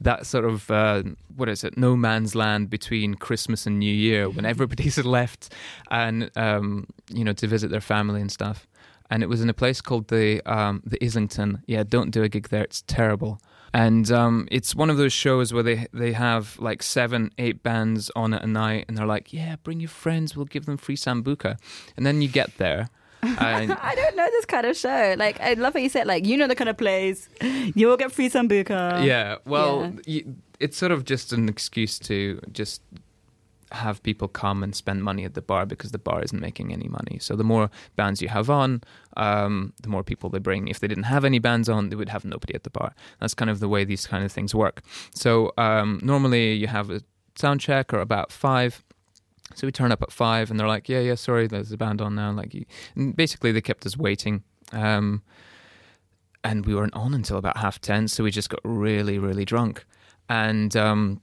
that 0.00 0.26
sort 0.26 0.44
of 0.44 0.70
uh, 0.70 1.02
what 1.34 1.48
is 1.48 1.64
it? 1.64 1.76
No 1.76 1.96
man's 1.96 2.34
land 2.34 2.70
between 2.70 3.14
christmas 3.14 3.66
and 3.66 3.78
new 3.78 3.92
year 3.92 4.28
when 4.28 4.44
everybody's 4.44 4.98
left 5.04 5.52
and 5.90 6.30
um, 6.36 6.86
you 7.10 7.24
know 7.24 7.32
to 7.34 7.46
visit 7.46 7.70
their 7.70 7.80
family 7.80 8.20
and 8.20 8.30
stuff. 8.30 8.66
And 9.08 9.22
it 9.22 9.28
was 9.28 9.40
in 9.40 9.48
a 9.48 9.54
place 9.54 9.80
called 9.80 10.08
the 10.08 10.42
um, 10.50 10.82
the 10.84 11.02
islington. 11.04 11.62
Yeah 11.66 11.84
don't 11.84 12.10
do 12.10 12.22
a 12.22 12.28
gig 12.28 12.48
there. 12.48 12.64
It's 12.64 12.82
terrible. 12.82 13.40
And 13.74 14.10
um, 14.10 14.48
it's 14.50 14.74
one 14.74 14.88
of 14.88 14.96
those 14.96 15.12
shows 15.12 15.52
where 15.52 15.62
they 15.62 15.86
they 15.92 16.12
have 16.12 16.58
like 16.58 16.82
seven 16.82 17.30
eight 17.38 17.62
bands 17.62 18.10
on 18.16 18.32
at 18.32 18.42
a 18.42 18.46
night 18.46 18.86
and 18.88 18.96
they're 18.96 19.06
like 19.06 19.32
yeah 19.32 19.56
bring 19.56 19.80
your 19.80 19.88
friends. 19.88 20.36
We'll 20.36 20.46
give 20.46 20.66
them 20.66 20.76
free 20.76 20.96
sambuca. 20.96 21.58
And 21.96 22.04
then 22.04 22.22
you 22.22 22.28
get 22.28 22.58
there 22.58 22.90
I 23.22 23.94
don't 23.96 24.16
know 24.16 24.26
this 24.30 24.44
kind 24.44 24.66
of 24.66 24.76
show. 24.76 25.14
Like, 25.18 25.40
I 25.40 25.54
love 25.54 25.74
what 25.74 25.82
you 25.82 25.88
said, 25.88 26.06
like, 26.06 26.26
you 26.26 26.36
know 26.36 26.46
the 26.46 26.54
kind 26.54 26.70
of 26.70 26.76
plays. 26.76 27.28
You 27.74 27.88
will 27.88 27.96
get 27.96 28.12
free 28.12 28.28
sambuca. 28.30 29.04
Yeah, 29.04 29.36
well, 29.44 29.92
yeah. 30.06 30.22
it's 30.60 30.76
sort 30.76 30.92
of 30.92 31.04
just 31.04 31.32
an 31.32 31.48
excuse 31.48 31.98
to 32.00 32.40
just 32.52 32.82
have 33.72 34.02
people 34.02 34.28
come 34.28 34.62
and 34.62 34.74
spend 34.74 35.02
money 35.02 35.24
at 35.24 35.34
the 35.34 35.42
bar 35.42 35.66
because 35.66 35.90
the 35.90 35.98
bar 35.98 36.22
isn't 36.22 36.40
making 36.40 36.72
any 36.72 36.88
money. 36.88 37.18
So 37.20 37.34
the 37.34 37.44
more 37.44 37.70
bands 37.96 38.22
you 38.22 38.28
have 38.28 38.48
on, 38.48 38.82
um, 39.16 39.72
the 39.82 39.88
more 39.88 40.04
people 40.04 40.30
they 40.30 40.38
bring. 40.38 40.68
If 40.68 40.80
they 40.80 40.88
didn't 40.88 41.04
have 41.04 41.24
any 41.24 41.38
bands 41.38 41.68
on, 41.68 41.88
they 41.88 41.96
would 41.96 42.08
have 42.08 42.24
nobody 42.24 42.54
at 42.54 42.62
the 42.62 42.70
bar. 42.70 42.94
That's 43.20 43.34
kind 43.34 43.50
of 43.50 43.60
the 43.60 43.68
way 43.68 43.84
these 43.84 44.06
kind 44.06 44.24
of 44.24 44.30
things 44.30 44.54
work. 44.54 44.82
So 45.14 45.52
um, 45.58 46.00
normally 46.02 46.52
you 46.52 46.68
have 46.68 46.90
a 46.90 47.00
sound 47.36 47.60
check 47.60 47.92
or 47.92 48.00
about 48.00 48.32
five 48.32 48.84
so 49.54 49.66
we 49.66 49.72
turn 49.72 49.92
up 49.92 50.02
at 50.02 50.12
five, 50.12 50.50
and 50.50 50.58
they're 50.58 50.66
like, 50.66 50.88
"Yeah, 50.88 51.00
yeah, 51.00 51.14
sorry, 51.14 51.46
there's 51.46 51.72
a 51.72 51.76
band 51.76 52.00
on 52.00 52.14
now." 52.14 52.32
Like, 52.32 52.66
basically, 53.14 53.52
they 53.52 53.60
kept 53.60 53.86
us 53.86 53.96
waiting, 53.96 54.42
um, 54.72 55.22
and 56.42 56.66
we 56.66 56.74
weren't 56.74 56.94
on 56.94 57.14
until 57.14 57.38
about 57.38 57.56
half 57.58 57.80
ten. 57.80 58.08
So 58.08 58.24
we 58.24 58.30
just 58.30 58.50
got 58.50 58.60
really, 58.64 59.18
really 59.18 59.44
drunk, 59.44 59.84
and 60.28 60.76
um, 60.76 61.20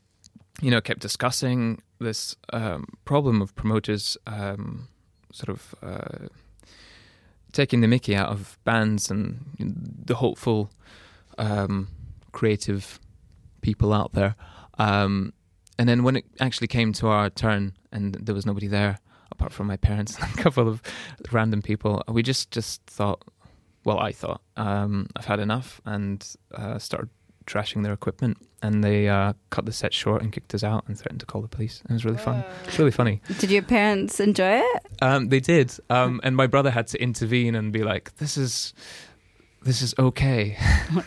you 0.62 0.72
know, 0.72 0.82
kept 0.82 1.02
discussing 1.02 1.82
this 2.00 2.36
um, 2.52 2.86
problem 3.06 3.42
of 3.42 3.56
promoters 3.56 4.18
um, 4.28 4.88
sort 5.32 5.50
of 5.50 5.76
uh, 5.82 6.28
taking 7.52 7.82
the 7.82 7.88
Mickey 7.88 8.16
out 8.16 8.30
of 8.30 8.58
bands 8.64 9.10
and 9.10 9.40
the 10.06 10.16
hopeful, 10.16 10.72
um, 11.38 11.88
creative 12.32 13.00
people 13.62 13.94
out 13.94 14.14
there. 14.14 14.36
Um, 14.78 15.34
and 15.78 15.88
then 15.90 16.04
when 16.04 16.16
it 16.18 16.26
actually 16.40 16.68
came 16.68 16.94
to 16.94 17.08
our 17.08 17.30
turn 17.30 17.74
and 17.92 18.16
there 18.16 18.36
was 18.36 18.46
nobody 18.46 18.68
there 18.68 19.00
apart 19.32 19.52
from 19.52 19.68
my 19.68 19.78
parents 19.78 20.18
and 20.20 20.32
a 20.32 20.42
couple 20.42 20.68
of 20.68 20.82
random 21.32 21.62
people, 21.62 22.04
we 22.08 22.24
just 22.24 22.52
just 22.52 22.82
thought, 22.86 23.24
well, 23.84 24.00
I 24.00 24.12
thought 24.12 24.42
um, 24.56 25.08
I've 25.16 25.26
had 25.26 25.40
enough 25.40 25.82
and 25.86 26.26
uh, 26.54 26.80
started 26.80 27.10
trashing 27.46 27.84
their 27.84 27.92
equipment 27.92 28.38
and 28.62 28.82
they 28.84 29.10
uh, 29.10 29.34
cut 29.50 29.66
the 29.66 29.74
set 29.74 29.94
short 29.94 30.22
and 30.22 30.32
kicked 30.32 30.56
us 30.56 30.64
out 30.64 30.86
and 30.88 30.98
threatened 30.98 31.20
to 31.20 31.26
call 31.26 31.42
the 31.42 31.50
police. 31.50 31.82
It 31.90 31.92
was 31.92 32.06
really 32.06 32.18
fun. 32.18 32.44
It's 32.66 32.80
really 32.80 32.92
funny. 32.92 33.22
Did 33.40 33.52
your 33.52 33.64
parents 33.64 34.20
enjoy 34.22 34.62
it? 34.64 34.82
Um, 35.02 35.28
they 35.28 35.42
did, 35.42 35.74
um, 35.90 36.22
and 36.24 36.36
my 36.36 36.48
brother 36.48 36.72
had 36.72 36.88
to 36.88 37.02
intervene 37.02 37.56
and 37.56 37.74
be 37.74 37.84
like, 37.84 38.16
"This 38.18 38.38
is, 38.38 38.74
this 39.64 39.82
is 39.82 39.94
okay. 40.00 40.58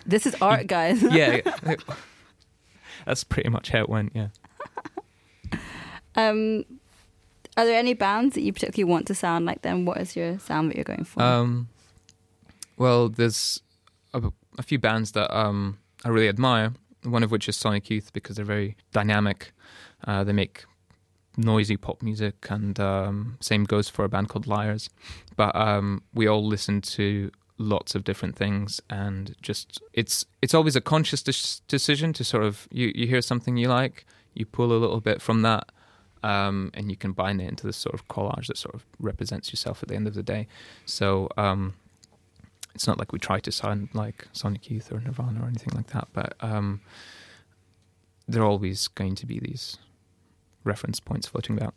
this 0.05 0.27
is 0.27 0.35
art, 0.43 0.67
guys." 0.77 1.03
yeah, 1.03 1.41
that's 3.07 3.25
pretty 3.25 3.49
much 3.49 3.71
how 3.71 3.81
it 3.81 3.89
went. 3.89 4.13
Yeah. 4.15 4.29
Um, 6.17 6.65
are 7.57 7.65
there 7.65 7.79
any 7.79 7.95
bands 7.95 8.35
that 8.35 8.43
you 8.43 8.53
particularly 8.53 8.91
want 8.91 9.07
to 9.07 9.15
sound 9.15 9.47
like 9.47 9.63
them? 9.63 9.85
What 9.85 9.99
is 9.99 10.15
your 10.15 10.39
sound 10.39 10.71
that 10.71 10.77
you're 10.77 10.85
going 10.85 11.05
for? 11.05 11.23
Um, 11.23 11.69
well, 12.77 13.09
there's 13.09 13.61
a, 14.13 14.23
a, 14.59 14.63
few 14.63 14.79
bands 14.79 15.13
that 15.13 15.35
um, 15.35 15.79
I 16.05 16.11
really 16.11 16.29
admire. 16.29 16.73
One 17.03 17.23
of 17.23 17.31
which 17.31 17.49
is 17.49 17.57
Sonic 17.57 17.89
Youth 17.89 18.13
because 18.13 18.37
they're 18.37 18.45
very 18.45 18.77
dynamic. 18.93 19.53
Uh, 20.05 20.25
they 20.25 20.33
make 20.33 20.65
noisy 21.37 21.77
pop 21.77 22.03
music, 22.03 22.47
and 22.51 22.79
um, 22.81 23.39
same 23.41 23.65
goes 23.65 23.89
for 23.89 24.05
a 24.05 24.09
band 24.09 24.29
called 24.29 24.47
Liars. 24.47 24.91
But 25.37 25.55
um, 25.55 26.03
we 26.13 26.27
all 26.27 26.45
listen 26.45 26.81
to 26.83 27.31
lots 27.59 27.95
of 27.95 28.05
different 28.05 28.37
things, 28.37 28.81
and 28.91 29.35
just 29.41 29.81
it's 29.93 30.27
it's 30.43 30.53
always 30.55 30.77
a 30.77 30.81
conscious 30.81 31.23
de- 31.23 31.63
decision 31.69 32.13
to 32.15 32.25
sort 32.25 32.45
of 32.45 32.67
you 32.71 32.93
you 32.95 33.07
hear 33.07 33.23
something 33.23 33.57
you 33.57 33.69
like, 33.69 34.05
you 34.35 34.45
pull 34.45 34.73
a 34.73 34.79
little 34.79 35.01
bit 35.01 35.23
from 35.23 35.43
that, 35.43 35.71
um, 36.23 36.71
and 36.75 36.91
you 36.91 36.97
combine 36.97 37.41
it 37.41 37.49
into 37.49 37.67
this 37.67 37.77
sort 37.77 37.95
of 37.95 38.09
collage 38.09 38.47
that 38.47 38.59
sort 38.59 38.75
of 38.75 38.85
represents 38.99 39.53
yourself 39.53 39.83
at 39.83 39.89
the 39.89 39.95
end 39.95 40.07
of 40.07 40.15
the 40.15 40.23
day. 40.23 40.47
So 40.85 41.29
um, 41.37 41.75
it's 42.75 42.87
not 42.87 42.99
like 42.99 43.13
we 43.13 43.19
try 43.19 43.41
to 43.41 43.53
sound 43.53 43.89
like 43.95 44.29
Sonic 44.33 44.71
Youth 44.71 44.93
or 44.93 45.01
Nirvana 45.01 45.43
or 45.43 45.47
anything 45.47 45.73
like 45.75 45.89
that, 45.89 46.09
but 46.13 46.35
um, 46.41 46.81
there 48.29 48.43
are 48.43 48.47
always 48.47 48.89
going 48.89 49.15
to 49.17 49.27
be 49.27 49.39
these 49.39 49.79
reference 50.65 51.01
points 51.01 51.27
floating 51.27 51.57
about. 51.57 51.75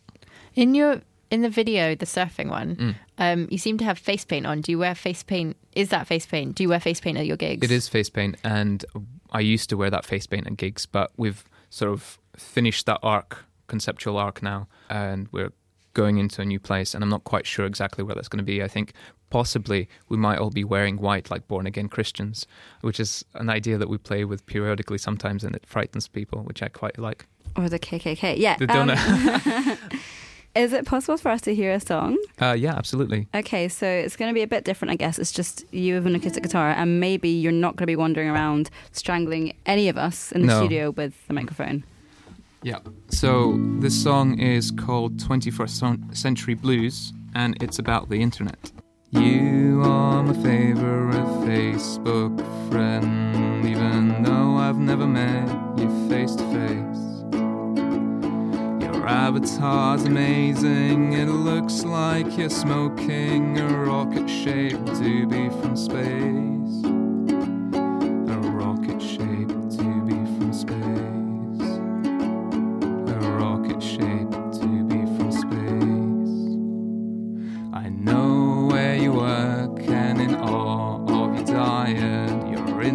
In 0.55 0.75
your 0.75 1.01
in 1.31 1.41
the 1.41 1.49
video, 1.49 1.93
the 1.93 2.07
surfing 2.07 2.49
one, 2.49 2.75
mm. 2.75 2.95
um, 3.19 3.47
you 3.51 3.59
seem 3.59 3.77
to 3.77 3.85
have 3.85 3.99
face 3.99 4.25
paint 4.25 4.47
on. 4.47 4.61
Do 4.61 4.71
you 4.71 4.79
wear 4.79 4.95
face 4.95 5.21
paint? 5.21 5.57
Is 5.73 5.89
that 5.89 6.07
face 6.07 6.25
paint? 6.25 6.55
Do 6.55 6.63
you 6.63 6.69
wear 6.69 6.79
face 6.79 6.99
paint 6.99 7.17
at 7.17 7.27
your 7.27 7.37
gigs? 7.37 7.63
It 7.63 7.71
is 7.71 7.87
face 7.87 8.09
paint, 8.09 8.37
and 8.43 8.83
I 9.31 9.41
used 9.41 9.69
to 9.69 9.77
wear 9.77 9.89
that 9.91 10.05
face 10.05 10.25
paint 10.25 10.47
at 10.47 10.57
gigs, 10.57 10.85
but 10.85 11.11
we've 11.17 11.43
sort 11.69 11.91
of 11.91 12.17
finished 12.35 12.87
that 12.87 12.99
arc 13.03 13.45
conceptual 13.69 14.17
arc 14.17 14.43
now, 14.43 14.67
and 14.89 15.27
we're 15.31 15.53
going 15.93 16.17
into 16.17 16.41
a 16.41 16.45
new 16.45 16.59
place, 16.59 16.93
and 16.93 17.03
I'm 17.03 17.09
not 17.09 17.23
quite 17.23 17.45
sure 17.45 17.65
exactly 17.65 18.03
where 18.03 18.15
that's 18.15 18.27
going 18.27 18.37
to 18.45 18.51
be. 18.53 18.61
I 18.61 18.67
think 18.67 18.93
possibly 19.29 19.87
we 20.09 20.17
might 20.17 20.39
all 20.39 20.49
be 20.49 20.63
wearing 20.63 20.97
white 20.97 21.29
like 21.31 21.47
born 21.47 21.65
again 21.67 21.87
Christians, 21.87 22.45
which 22.81 22.99
is 22.99 23.23
an 23.35 23.49
idea 23.49 23.77
that 23.77 23.89
we 23.89 23.97
play 23.97 24.25
with 24.25 24.45
periodically 24.45 24.97
sometimes, 24.97 25.43
and 25.43 25.55
it 25.55 25.65
frightens 25.65 26.07
people, 26.07 26.43
which 26.43 26.61
I 26.61 26.67
quite 26.67 26.97
like. 26.97 27.25
Or 27.55 27.69
the 27.69 27.79
KKK. 27.79 28.37
Yeah. 28.37 28.57
The 28.57 28.71
um, 28.71 28.89
donut. 28.89 29.77
is 30.55 30.73
it 30.73 30.85
possible 30.85 31.17
for 31.17 31.29
us 31.29 31.41
to 31.41 31.55
hear 31.55 31.71
a 31.73 31.79
song? 31.79 32.17
uh, 32.41 32.55
yeah, 32.57 32.73
absolutely. 32.75 33.27
Okay, 33.33 33.67
so 33.67 33.85
it's 33.87 34.15
going 34.15 34.29
to 34.29 34.33
be 34.33 34.41
a 34.43 34.47
bit 34.47 34.63
different, 34.65 34.91
I 34.91 34.95
guess. 34.95 35.17
It's 35.19 35.31
just 35.31 35.65
you 35.73 35.95
with 35.95 36.07
an 36.07 36.15
acoustic 36.15 36.43
guitar, 36.43 36.69
and 36.71 36.99
maybe 36.99 37.29
you're 37.29 37.51
not 37.51 37.75
going 37.75 37.83
to 37.83 37.87
be 37.87 37.95
wandering 37.95 38.29
around 38.29 38.69
strangling 38.91 39.55
any 39.65 39.89
of 39.89 39.97
us 39.97 40.31
in 40.31 40.41
the 40.41 40.47
No. 40.47 40.59
studio 40.59 40.91
with 40.91 41.13
the 41.27 41.33
microphone. 41.33 41.83
Yeah. 42.61 42.79
So 43.09 43.57
this 43.79 44.01
song 44.01 44.37
is 44.39 44.71
called 44.71 45.17
21st 45.17 46.15
Century 46.15 46.55
Blues, 46.55 47.13
and 47.33 47.61
it's 47.63 47.79
about 47.79 48.09
the 48.09 48.21
internet. 48.21 48.71
You 49.11 49.81
are 49.85 50.21
my 50.23 50.33
favorite 50.33 51.25
Facebook 51.47 52.37
friend, 52.69 53.65
even 53.65 54.23
though 54.23 54.57
I've 54.57 54.77
never 54.77 55.07
met 55.07 55.47
you 55.79 55.89
face 56.09 56.35
to 56.35 56.43
face. 56.51 57.23
Your 58.83 59.07
avatar's 59.07 60.03
amazing, 60.03 61.13
it 61.13 61.27
looks 61.27 61.85
like 61.85 62.37
you're 62.37 62.49
smoking 62.49 63.57
a 63.57 63.67
rocket 63.85 64.29
shaped 64.29 64.85
doobie 64.85 65.49
from 65.61 65.77
space. 65.77 66.88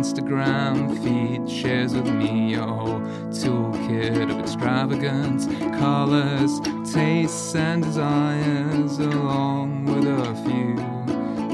Instagram 0.05 1.03
feed 1.03 1.51
shares 1.51 1.95
with 1.95 2.05
me 2.13 2.51
your 2.51 2.67
whole 2.67 3.01
toolkit 3.31 4.31
of 4.31 4.39
extravagant 4.39 5.49
colors, 5.79 6.61
tastes, 6.93 7.55
and 7.55 7.83
desires, 7.83 8.99
along 8.99 9.87
with 9.87 10.05
a 10.07 10.35
few 10.45 10.77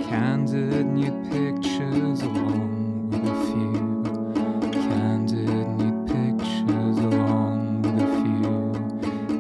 candid 0.03 0.85
nude 0.85 1.23
pictures, 1.31 2.23
along 2.23 3.11
with 3.11 3.23
a 3.23 3.37
few 3.47 4.73
candid 4.73 5.69
nude 5.79 6.09
pictures 6.09 6.99
along 6.99 7.83
with 7.83 8.03
a 8.03 8.11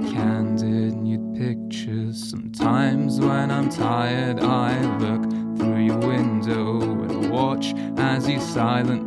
few 0.04 0.12
candid 0.12 0.94
nude 0.94 1.34
pictures. 1.36 2.30
Sometimes 2.30 3.18
when 3.18 3.50
I'm 3.50 3.70
tired, 3.70 4.38
I 4.38 4.80
look 4.98 5.28
through 5.58 5.80
your 5.80 5.98
window 5.98 6.80
and 6.80 7.30
watch 7.30 7.74
as 7.96 8.28
you 8.28 8.40
silently 8.40 8.99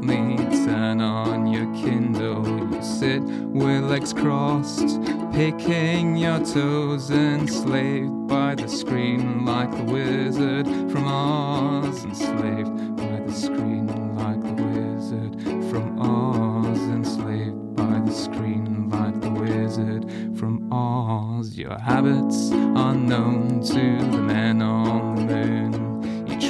with 3.53 3.83
legs 3.83 4.13
crossed, 4.13 4.99
picking 5.31 6.17
your 6.17 6.39
toes, 6.39 7.11
enslaved 7.11 8.27
by 8.27 8.55
the 8.55 8.67
screen 8.67 9.45
like 9.45 9.69
the 9.71 9.83
wizard 9.83 10.65
from 10.91 11.05
Oz, 11.07 12.03
enslaved 12.03 12.95
by 12.97 13.19
the 13.25 13.31
screen 13.31 14.15
like 14.15 14.41
the 14.41 14.63
wizard 14.63 15.41
from 15.69 15.99
Oz, 16.01 16.79
enslaved 16.79 17.75
by 17.75 17.99
the 17.99 18.11
screen 18.11 18.89
like 18.89 19.21
the 19.21 19.29
wizard 19.29 20.03
from 20.37 20.71
Oz. 20.73 21.55
Your 21.55 21.77
habits 21.77 22.51
are 22.51 22.95
known 22.95 23.61
to 23.61 23.73
the 24.11 24.21
men 24.21 24.61
on 24.63 25.02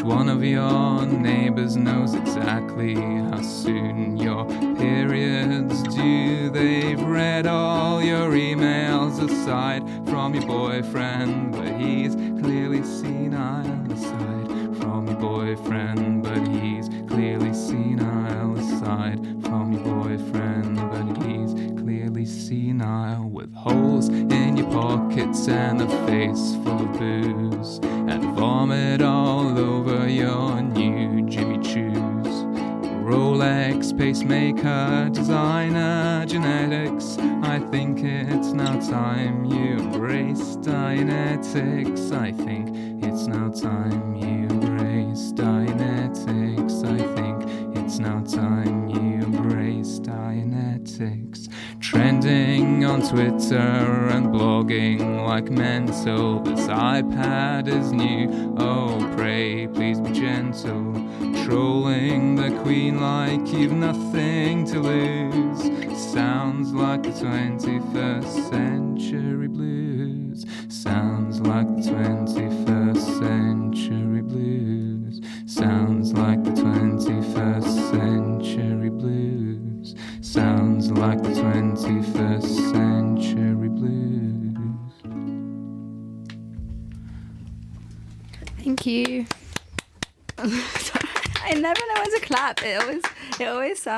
one 0.03 0.27
of 0.27 0.43
your 0.43 1.05
neighbors 1.05 1.77
knows 1.77 2.13
exactly 2.13 2.95
how 2.95 3.41
soon 3.41 4.17
your 4.17 4.45
periods 4.75 5.81
due. 5.83 6.49
They've 6.49 7.01
read 7.01 7.47
all 7.47 8.03
your 8.03 8.31
emails 8.31 9.23
aside 9.23 9.83
from 10.09 10.33
your 10.35 10.45
boyfriend, 10.45 11.53
but 11.53 11.79
he's 11.79 12.15
clearly 12.15 12.83
senile 12.83 13.91
aside 13.91 14.47
from 14.77 15.07
your 15.07 15.17
boyfriend, 15.17 16.21
but 16.21 16.45
he's 16.49 16.89
clearly 17.07 17.53
senile 17.53 18.57
aside 18.57 19.19
from 19.45 19.71
your 19.71 19.83
boyfriend, 19.83 20.75
but 20.75 21.25
he's 21.25 21.53
clearly 21.81 22.25
senile 22.25 23.29
with 23.29 23.53
holes 23.55 24.09
in 24.09 24.57
your 24.57 24.69
pockets 24.69 25.47
and 25.47 25.81
a 25.81 25.87
face 26.07 26.55
full 26.63 26.81
of 26.81 26.99
booze 26.99 27.79
and 28.09 28.23
vomit 28.35 29.01
all 29.01 29.57
over 29.57 29.92
your 30.13 30.61
new 30.61 31.27
Jimmy 31.27 31.57
Choos. 31.57 32.27
Rolex, 33.03 33.97
pacemaker, 33.97 35.09
designer, 35.11 36.25
genetics. 36.27 37.17
I 37.41 37.59
think 37.71 37.99
it's 38.03 38.53
now 38.53 38.79
time 38.79 39.45
you 39.45 39.77
embrace 39.79 40.57
Dianetics. 40.57 42.11
I 42.11 42.31
think 42.31 43.03
it's 43.03 43.27
now 43.27 43.49
time 43.49 44.15
you 44.15 44.47
embrace 44.47 45.31
Dianetics. 45.33 45.62
Twitter 53.09 54.07
and 54.11 54.27
blogging 54.27 55.25
like 55.25 55.51
mental. 55.51 56.39
This 56.39 56.67
iPad 56.67 57.67
is 57.67 57.91
new. 57.91 58.55
Oh, 58.57 59.11
pray, 59.17 59.67
please 59.67 59.99
be 59.99 60.11
gentle. 60.11 60.93
Trolling 61.43 62.35
the 62.35 62.57
Queen 62.63 63.01
like 63.01 63.45
you've 63.51 63.73
nothing 63.73 64.65
to 64.67 64.79
lose. 64.79 66.01
Sounds 66.13 66.71
like 66.71 67.03
the 67.03 67.09
21st 67.09 68.49
century 68.49 69.47
blues. 69.47 70.45
Sounds 70.69 71.41
like 71.41 71.67
the 71.75 71.89
21st 71.91 72.52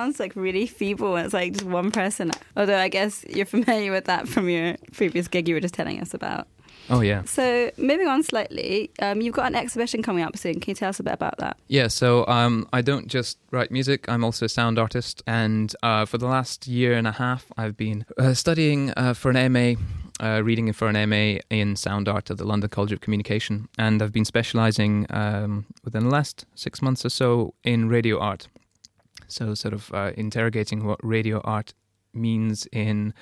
sounds 0.05 0.19
like 0.19 0.35
really 0.35 0.67
feeble 0.67 1.13
when 1.13 1.25
it's 1.25 1.33
like 1.33 1.53
just 1.53 1.65
one 1.65 1.91
person. 1.91 2.31
Although 2.55 2.77
I 2.77 2.89
guess 2.89 3.25
you're 3.27 3.45
familiar 3.45 3.91
with 3.91 4.05
that 4.05 4.27
from 4.27 4.49
your 4.49 4.75
previous 4.93 5.27
gig 5.27 5.47
you 5.47 5.55
were 5.55 5.61
just 5.61 5.73
telling 5.73 5.99
us 5.99 6.13
about. 6.13 6.47
Oh, 6.87 7.01
yeah. 7.01 7.23
So 7.23 7.71
moving 7.77 8.07
on 8.07 8.21
slightly, 8.21 8.91
um, 9.01 9.19
you've 9.19 9.33
got 9.33 9.47
an 9.47 9.55
exhibition 9.55 10.03
coming 10.03 10.23
up 10.23 10.37
soon. 10.37 10.59
Can 10.59 10.71
you 10.71 10.75
tell 10.75 10.89
us 10.89 10.99
a 10.99 11.03
bit 11.03 11.13
about 11.13 11.39
that? 11.39 11.57
Yeah, 11.67 11.87
so 11.87 12.27
um, 12.27 12.69
I 12.73 12.83
don't 12.83 13.07
just 13.07 13.39
write 13.49 13.71
music, 13.71 14.05
I'm 14.07 14.23
also 14.23 14.45
a 14.45 14.49
sound 14.49 14.77
artist. 14.77 15.23
And 15.25 15.75
uh, 15.81 16.05
for 16.05 16.19
the 16.19 16.27
last 16.27 16.67
year 16.67 16.93
and 16.93 17.07
a 17.07 17.13
half, 17.13 17.51
I've 17.57 17.75
been 17.75 18.05
uh, 18.19 18.35
studying 18.35 18.93
uh, 18.95 19.15
for 19.15 19.31
an 19.31 19.51
MA, 19.51 19.81
uh, 20.19 20.43
reading 20.43 20.71
for 20.73 20.87
an 20.87 21.09
MA 21.09 21.39
in 21.49 21.75
sound 21.75 22.07
art 22.07 22.29
at 22.29 22.37
the 22.37 22.45
London 22.45 22.69
College 22.69 22.91
of 22.91 23.01
Communication. 23.01 23.67
And 23.79 24.03
I've 24.03 24.13
been 24.13 24.25
specializing 24.25 25.07
um, 25.09 25.65
within 25.83 26.03
the 26.03 26.11
last 26.11 26.45
six 26.53 26.83
months 26.83 27.03
or 27.03 27.09
so 27.09 27.55
in 27.63 27.89
radio 27.89 28.19
art. 28.19 28.47
So, 29.27 29.53
sort 29.55 29.73
of 29.73 29.91
uh, 29.93 30.11
interrogating 30.17 30.85
what 30.85 30.99
radio 31.03 31.39
art 31.41 31.73
means 32.13 32.67
in 32.71 33.13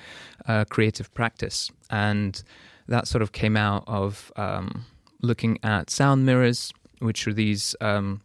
uh, 0.46 0.64
creative 0.68 1.12
practice. 1.14 1.70
And 1.90 2.42
that 2.88 3.08
sort 3.08 3.22
of 3.22 3.32
came 3.32 3.56
out 3.56 3.84
of 3.86 4.32
um, 4.36 4.84
looking 5.22 5.58
at 5.62 5.90
sound 5.90 6.24
mirrors, 6.26 6.72
which 7.00 7.26
are 7.26 7.32
these 7.32 7.74
um, 7.80 8.20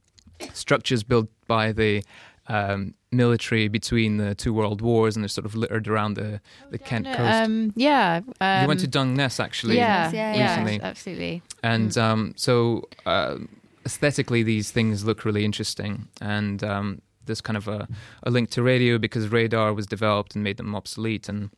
structures 0.53 1.03
built 1.03 1.29
by 1.47 1.71
the 1.71 2.03
um, 2.47 2.93
military 3.11 3.67
between 3.67 4.17
the 4.17 4.35
two 4.35 4.53
world 4.53 4.81
wars, 4.81 5.15
and 5.15 5.23
they're 5.23 5.29
sort 5.29 5.45
of 5.45 5.55
littered 5.55 5.87
around 5.87 6.15
the, 6.15 6.41
the 6.71 6.77
Kent 6.77 7.05
coast. 7.05 7.19
Um, 7.45 7.73
yeah. 7.75 8.21
Um, 8.41 8.61
you 8.63 8.67
went 8.67 8.79
to 8.81 8.87
Dungeness 8.87 9.39
actually, 9.39 9.77
yeah, 9.77 10.11
Yeah, 10.11 10.33
yeah, 10.35 10.49
recently. 10.59 10.81
absolutely. 10.81 11.41
and 11.63 11.91
Mm. 11.91 12.01
um, 12.01 12.33
so 12.35 12.87
uh, 13.05 13.37
aesthetically, 13.85 14.43
these 14.43 14.71
things 14.71 15.03
look 15.05 15.25
really 15.25 15.45
interesting, 15.45 16.07
and 16.21 16.63
um, 16.63 17.01
there's 17.29 17.41
kind 17.41 17.57
of 17.57 17.67
a, 17.67 17.87
a 18.23 18.31
link 18.31 18.49
to 18.51 18.63
radio 18.63 18.97
because 18.97 19.29
radar 19.29 19.73
was 19.73 19.85
developed 19.85 20.35
and 20.35 20.43
made 20.43 20.57
them 20.57 20.75
obsolete, 20.75 21.29
and 21.29 21.51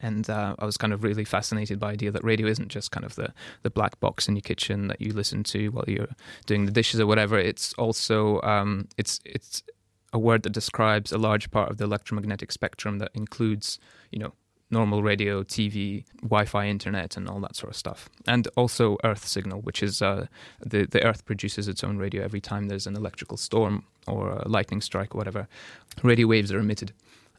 and 0.00 0.30
uh, 0.30 0.54
I 0.58 0.66
was 0.66 0.76
kind 0.76 0.92
of 0.92 1.02
really 1.02 1.24
fascinated 1.24 1.80
by 1.80 1.88
the 1.88 1.94
idea 1.94 2.10
that 2.12 2.22
radio 2.22 2.46
isn't 2.46 2.68
just 2.68 2.90
kind 2.90 3.04
of 3.04 3.14
the 3.16 3.32
the 3.62 3.70
black 3.70 3.98
box 3.98 4.28
in 4.28 4.36
your 4.36 4.42
kitchen 4.42 4.88
that 4.88 5.00
you 5.00 5.12
listen 5.12 5.42
to 5.44 5.68
while 5.68 5.84
you're 5.88 6.14
doing 6.46 6.66
the 6.66 6.72
dishes 6.72 7.00
or 7.00 7.06
whatever. 7.06 7.38
It's 7.38 7.72
also 7.74 8.40
um, 8.42 8.88
it's 8.96 9.20
it's 9.24 9.62
a 10.12 10.18
word 10.18 10.42
that 10.42 10.50
describes 10.50 11.12
a 11.12 11.18
large 11.18 11.50
part 11.50 11.70
of 11.70 11.78
the 11.78 11.84
electromagnetic 11.84 12.52
spectrum 12.52 12.98
that 12.98 13.10
includes 13.14 13.78
you 14.12 14.18
know 14.18 14.32
normal 14.70 15.02
radio, 15.02 15.42
TV, 15.42 16.04
Wi-Fi, 16.22 16.66
internet, 16.66 17.16
and 17.16 17.28
all 17.28 17.40
that 17.40 17.56
sort 17.56 17.70
of 17.70 17.76
stuff, 17.76 18.08
and 18.26 18.46
also 18.56 18.96
Earth 19.04 19.26
signal, 19.26 19.60
which 19.62 19.82
is 19.82 20.00
uh, 20.02 20.26
the 20.64 20.86
the 20.86 21.02
Earth 21.04 21.24
produces 21.24 21.68
its 21.68 21.82
own 21.84 21.98
radio 21.98 22.22
every 22.22 22.40
time 22.40 22.68
there's 22.68 22.86
an 22.86 22.96
electrical 22.96 23.36
storm 23.36 23.84
or 24.06 24.30
a 24.30 24.48
lightning 24.48 24.80
strike 24.80 25.14
or 25.14 25.18
whatever. 25.18 25.48
Radio 26.02 26.26
waves 26.26 26.52
are 26.52 26.58
emitted, 26.58 26.92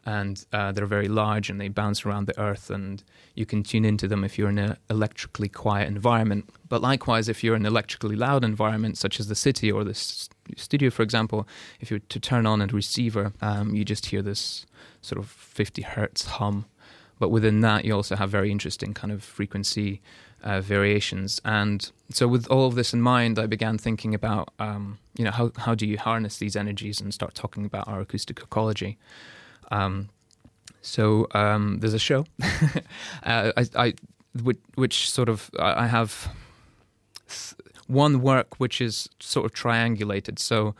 and 0.06 0.46
uh, 0.52 0.72
they're 0.72 0.86
very 0.86 1.08
large 1.08 1.50
and 1.50 1.60
they 1.62 1.67
bounce 1.70 2.06
around 2.06 2.28
the 2.28 2.39
Earth, 2.39 2.70
and 2.70 3.04
you 3.36 3.46
can 3.46 3.63
tune 3.63 3.86
into 3.86 4.08
them 4.08 4.24
if 4.24 4.38
you're 4.38 4.50
in 4.50 4.58
an 4.58 4.78
electrically 4.89 5.48
quiet 5.50 5.88
environment. 5.88 6.50
But 6.67 6.82
likewise, 6.82 7.30
if 7.30 7.44
you're 7.44 7.56
in 7.56 7.63
an 7.63 7.72
electrically 7.72 8.15
loud 8.15 8.44
environment, 8.44 8.98
such 8.98 9.20
as 9.20 9.28
the 9.28 9.36
city 9.36 9.72
or 9.72 9.84
the 9.84 9.91
s- 9.91 10.30
studio, 10.58 10.89
for 10.89 11.04
example, 11.04 11.48
if 11.80 11.91
you 11.91 12.00
to 12.00 12.20
turn 12.20 12.46
on 12.46 12.62
a 12.62 12.67
receiver, 12.67 13.34
um, 13.41 13.76
you 13.76 13.86
just 13.86 14.08
hear 14.08 14.22
this 14.22 14.65
sort 15.02 15.20
of 15.20 15.30
50 15.30 15.82
hertz 15.82 16.26
hum. 16.26 16.65
But 17.22 17.30
within 17.30 17.60
that, 17.62 17.86
you 17.86 17.94
also 17.94 18.16
have 18.16 18.32
very 18.32 18.50
interesting 18.50 18.96
kind 18.96 19.14
of 19.14 19.24
frequency 19.24 20.02
uh, 20.44 20.60
variations. 20.60 21.40
And 21.46 21.80
so, 22.10 22.28
with 22.28 22.48
all 22.48 22.66
of 22.66 22.74
this 22.74 22.96
in 22.96 23.02
mind, 23.02 23.38
I 23.38 23.46
began 23.46 23.78
thinking 23.78 24.16
about, 24.16 24.50
um, 24.58 24.98
you 25.16 25.24
know, 25.26 25.30
how 25.30 25.52
how 25.56 25.76
do 25.76 25.86
you 25.86 26.00
harness 26.00 26.40
these 26.40 26.56
energies 26.56 27.00
and 27.00 27.14
start 27.14 27.36
talking 27.36 27.64
about 27.64 27.88
our 27.88 28.00
acoustic 28.02 28.40
ecology. 28.40 28.98
Um, 29.70 30.10
so 30.82 31.28
um, 31.36 31.78
there's 31.80 31.94
a 31.94 32.00
show, 32.00 32.26
uh, 33.24 33.52
I, 33.56 33.66
I, 33.76 33.94
which, 34.42 34.58
which 34.74 35.12
sort 35.12 35.30
of 35.30 35.52
I 35.60 35.86
have 35.86 36.34
one 37.86 38.22
work 38.22 38.60
which 38.60 38.82
is 38.82 39.08
sort 39.20 39.46
of 39.46 39.54
triangulated. 39.54 40.40
So 40.40 40.74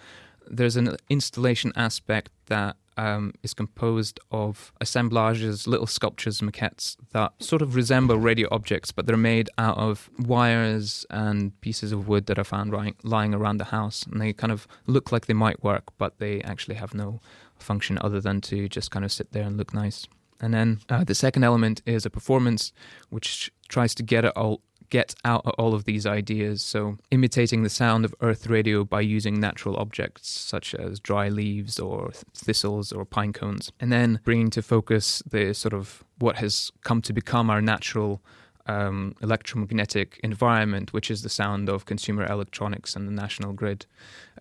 there's 0.50 0.76
an 0.76 0.98
installation 1.08 1.72
aspect 1.76 2.32
that 2.48 2.78
um, 3.02 3.34
is 3.42 3.56
composed 3.56 4.20
of 4.30 4.72
assemblages, 4.80 5.68
little 5.68 5.88
sculptures, 5.88 6.40
maquettes 6.40 6.96
that 7.14 7.32
sort 7.40 7.64
of 7.64 7.76
resemble 7.76 8.18
radio 8.18 8.48
objects, 8.52 8.92
but 8.92 9.08
they're 9.08 9.18
made 9.18 9.50
out 9.58 9.78
of 9.78 10.12
wires 10.20 11.04
and 11.10 11.60
pieces 11.62 11.92
of 11.92 12.08
wood 12.08 12.28
that 12.28 12.38
are 12.38 12.44
found 12.44 12.72
lying, 12.72 12.96
lying 13.04 13.34
around 13.34 13.58
the 13.58 13.66
house. 13.66 14.04
And 14.04 14.22
they 14.22 14.34
kind 14.34 14.54
of 14.54 14.68
look 14.86 15.12
like 15.12 15.26
they 15.26 15.34
might 15.34 15.64
work, 15.64 15.86
but 15.98 16.20
they 16.20 16.42
actually 16.42 16.76
have 16.76 16.94
no 16.94 17.20
function 17.58 17.98
other 18.02 18.22
than 18.22 18.40
to 18.42 18.70
just 18.70 18.92
kind 18.92 19.04
of 19.04 19.12
sit 19.12 19.32
there 19.32 19.44
and 19.44 19.58
look 19.58 19.74
nice. 19.74 20.08
And 20.40 20.54
then 20.54 20.82
uh, 20.88 21.04
the 21.04 21.16
second 21.16 21.44
element 21.44 21.82
is 21.88 22.06
a 22.06 22.12
performance 22.12 22.72
which 23.10 23.52
tries 23.68 23.96
to 23.96 24.04
get 24.04 24.26
it 24.26 24.34
all 24.38 24.62
get 24.92 25.16
out 25.26 25.44
of 25.46 25.54
all 25.58 25.74
of 25.74 25.86
these 25.86 26.06
ideas. 26.06 26.62
So 26.62 26.98
imitating 27.10 27.64
the 27.64 27.70
sound 27.70 28.06
of 28.06 28.14
earth 28.22 28.46
radio 28.46 28.84
by 28.84 29.02
using 29.02 29.40
natural 29.40 29.76
objects 29.78 30.30
such 30.30 30.76
as 30.76 31.00
dry 31.00 31.30
leaves 31.30 31.80
or 31.80 32.12
thistles 32.36 32.92
or 32.92 33.06
pine 33.06 33.34
cones, 33.34 33.72
and 33.80 33.92
then 33.92 34.20
bringing 34.24 34.52
to 34.52 34.62
focus 34.62 35.24
the 35.26 35.54
sort 35.54 35.74
of 35.74 36.04
what 36.20 36.36
has 36.36 36.72
come 36.84 37.02
to 37.02 37.14
become 37.14 37.50
our 37.50 37.62
natural 37.62 38.22
um, 38.68 39.16
electromagnetic 39.22 40.20
environment, 40.24 40.94
which 40.94 41.10
is 41.10 41.24
the 41.24 41.30
sound 41.30 41.70
of 41.70 41.86
consumer 41.86 42.26
electronics 42.26 42.96
and 42.96 43.08
the 43.08 43.12
national 43.12 43.54
grid, 43.54 43.86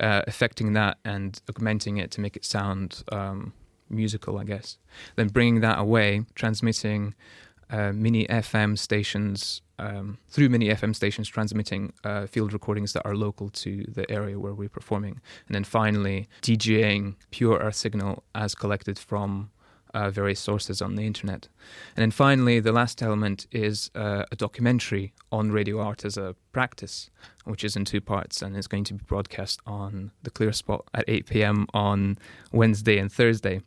uh, 0.01 0.23
affecting 0.27 0.75
that 0.75 0.99
and 1.05 1.41
augmenting 1.49 1.97
it 1.97 2.11
to 2.11 2.21
make 2.21 2.37
it 2.37 2.45
sound 2.45 3.03
um, 3.13 3.53
musical, 3.89 4.37
I 4.39 4.45
guess. 4.45 4.79
Then 5.17 5.29
bringing 5.29 5.61
that 5.61 5.79
away, 5.79 6.27
transmitting 6.35 7.15
uh, 7.71 7.93
mini 7.93 8.27
FM 8.27 8.77
stations 8.77 9.63
um, 9.81 10.19
through 10.29 10.51
mini 10.51 10.69
FM 10.69 10.95
stations, 10.95 11.29
transmitting 11.29 11.93
uh, 12.05 12.27
field 12.27 12.53
recordings 12.53 12.93
that 12.93 13.05
are 13.07 13.16
local 13.16 13.49
to 13.49 13.85
the 13.88 14.09
area 14.11 14.38
where 14.38 14.55
we're 14.55 14.69
performing, 14.69 15.21
and 15.47 15.55
then 15.55 15.64
finally 15.64 16.29
DJing 16.43 17.16
pure 17.31 17.59
Earth 17.59 17.77
signal 17.77 18.23
as 18.35 18.55
collected 18.55 18.99
from 18.99 19.51
uh, 19.95 20.11
various 20.11 20.38
sources 20.38 20.81
on 20.81 20.95
the 20.95 21.07
internet. 21.07 21.49
And 21.97 22.03
then 22.03 22.11
finally, 22.11 22.61
the 22.61 22.73
last 22.73 23.03
element 23.03 23.47
is 23.51 23.90
uh, 23.95 24.25
a 24.31 24.37
documentary 24.37 25.12
on 25.33 25.51
radio 25.51 25.81
art 25.81 26.05
as 26.05 26.16
a 26.16 26.37
practice, 26.53 27.11
which 27.45 27.64
is 27.64 27.75
in 27.75 27.85
two 27.85 28.01
parts 28.01 28.43
and 28.43 28.57
is 28.57 28.69
going 28.69 28.85
to 28.85 28.95
be 28.95 29.05
broadcast 29.05 29.61
on 29.66 30.12
the 30.23 30.31
Clear 30.31 30.53
Spot 30.53 30.87
at 30.95 31.05
8 31.09 31.27
p.m. 31.27 31.66
on 31.75 32.19
Wednesday 32.53 32.99
and 32.99 33.11
Thursday. 33.11 33.62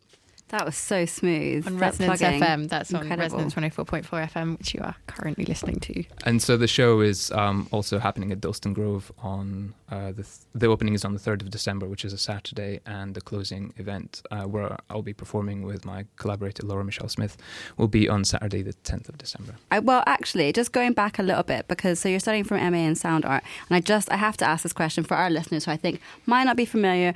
That 0.49 0.65
was 0.65 0.77
so 0.77 1.05
smooth. 1.05 1.65
On 1.65 1.77
That 1.77 1.81
Resonance 1.81 2.19
plugging. 2.19 2.41
FM. 2.41 2.69
That's 2.69 2.93
on 2.93 3.01
Incredible. 3.01 3.39
Resonance 3.39 3.75
24.4 3.75 4.31
FM, 4.31 4.57
which 4.59 4.73
you 4.75 4.81
are 4.81 4.95
currently 5.07 5.45
listening 5.45 5.79
to. 5.79 6.03
And 6.25 6.41
so 6.43 6.57
the 6.57 6.67
show 6.67 7.01
is 7.01 7.31
um, 7.31 7.67
also 7.71 7.97
happening 7.97 8.31
at 8.31 8.39
Dalston 8.39 8.73
Grove 8.73 9.11
on 9.17 9.73
uh, 9.89 10.07
the 10.11 10.23
th- 10.23 10.37
the 10.53 10.67
opening 10.67 10.93
is 10.93 11.05
on 11.05 11.13
the 11.13 11.19
third 11.19 11.41
of 11.41 11.49
December, 11.49 11.87
which 11.87 12.05
is 12.05 12.13
a 12.13 12.17
Saturday, 12.17 12.79
and 12.85 13.15
the 13.15 13.21
closing 13.21 13.73
event 13.77 14.21
uh, 14.31 14.43
where 14.43 14.77
I'll 14.89 15.01
be 15.01 15.13
performing 15.13 15.63
with 15.63 15.85
my 15.85 16.05
collaborator 16.17 16.65
Laura 16.65 16.83
Michelle 16.83 17.09
Smith 17.09 17.37
will 17.77 17.87
be 17.87 18.07
on 18.09 18.23
Saturday, 18.23 18.61
the 18.61 18.73
tenth 18.73 19.09
of 19.09 19.17
December. 19.17 19.55
I, 19.71 19.79
well, 19.79 20.03
actually, 20.05 20.51
just 20.53 20.71
going 20.71 20.93
back 20.93 21.19
a 21.19 21.23
little 21.23 21.43
bit 21.43 21.67
because 21.67 21.99
so 21.99 22.09
you're 22.09 22.19
studying 22.19 22.43
from 22.43 22.57
MA 22.71 22.77
in 22.79 22.95
sound 22.95 23.25
art, 23.25 23.43
and 23.69 23.75
I 23.75 23.79
just 23.81 24.11
I 24.11 24.17
have 24.17 24.37
to 24.37 24.45
ask 24.45 24.63
this 24.63 24.73
question 24.73 25.03
for 25.03 25.15
our 25.15 25.29
listeners 25.29 25.65
who 25.65 25.71
I 25.71 25.77
think 25.77 26.01
might 26.25 26.43
not 26.43 26.57
be 26.57 26.65
familiar, 26.65 27.13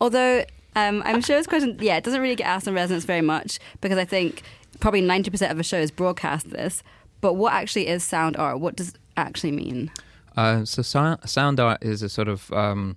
although 0.00 0.44
um, 0.76 1.02
I'm 1.04 1.20
sure 1.20 1.36
this 1.36 1.46
question 1.46 1.76
yeah 1.80 1.96
it 1.96 2.04
doesn't 2.04 2.20
really 2.20 2.36
get 2.36 2.46
asked 2.46 2.68
on 2.68 2.74
Resonance 2.74 3.04
very 3.04 3.22
much 3.22 3.58
because 3.80 3.98
I 3.98 4.04
think 4.04 4.42
probably 4.80 5.02
90% 5.02 5.50
of 5.50 5.56
the 5.56 5.62
shows 5.62 5.90
broadcast 5.90 6.50
this. 6.50 6.82
But 7.20 7.34
what 7.34 7.52
actually 7.52 7.88
is 7.88 8.04
sound 8.04 8.36
art? 8.36 8.60
What 8.60 8.76
does 8.76 8.90
it 8.90 8.98
actually 9.16 9.52
mean? 9.52 9.90
Uh, 10.36 10.64
so 10.64 10.82
sou- 10.82 11.16
sound 11.24 11.58
art 11.58 11.82
is 11.82 12.02
a 12.02 12.08
sort 12.08 12.28
of 12.28 12.52
um, 12.52 12.96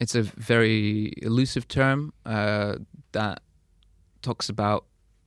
it's 0.00 0.14
a 0.14 0.22
very 0.22 1.12
elusive 1.18 1.66
term 1.66 2.12
uh, 2.24 2.76
that 3.12 3.40
talks 4.22 4.48
about 4.48 4.84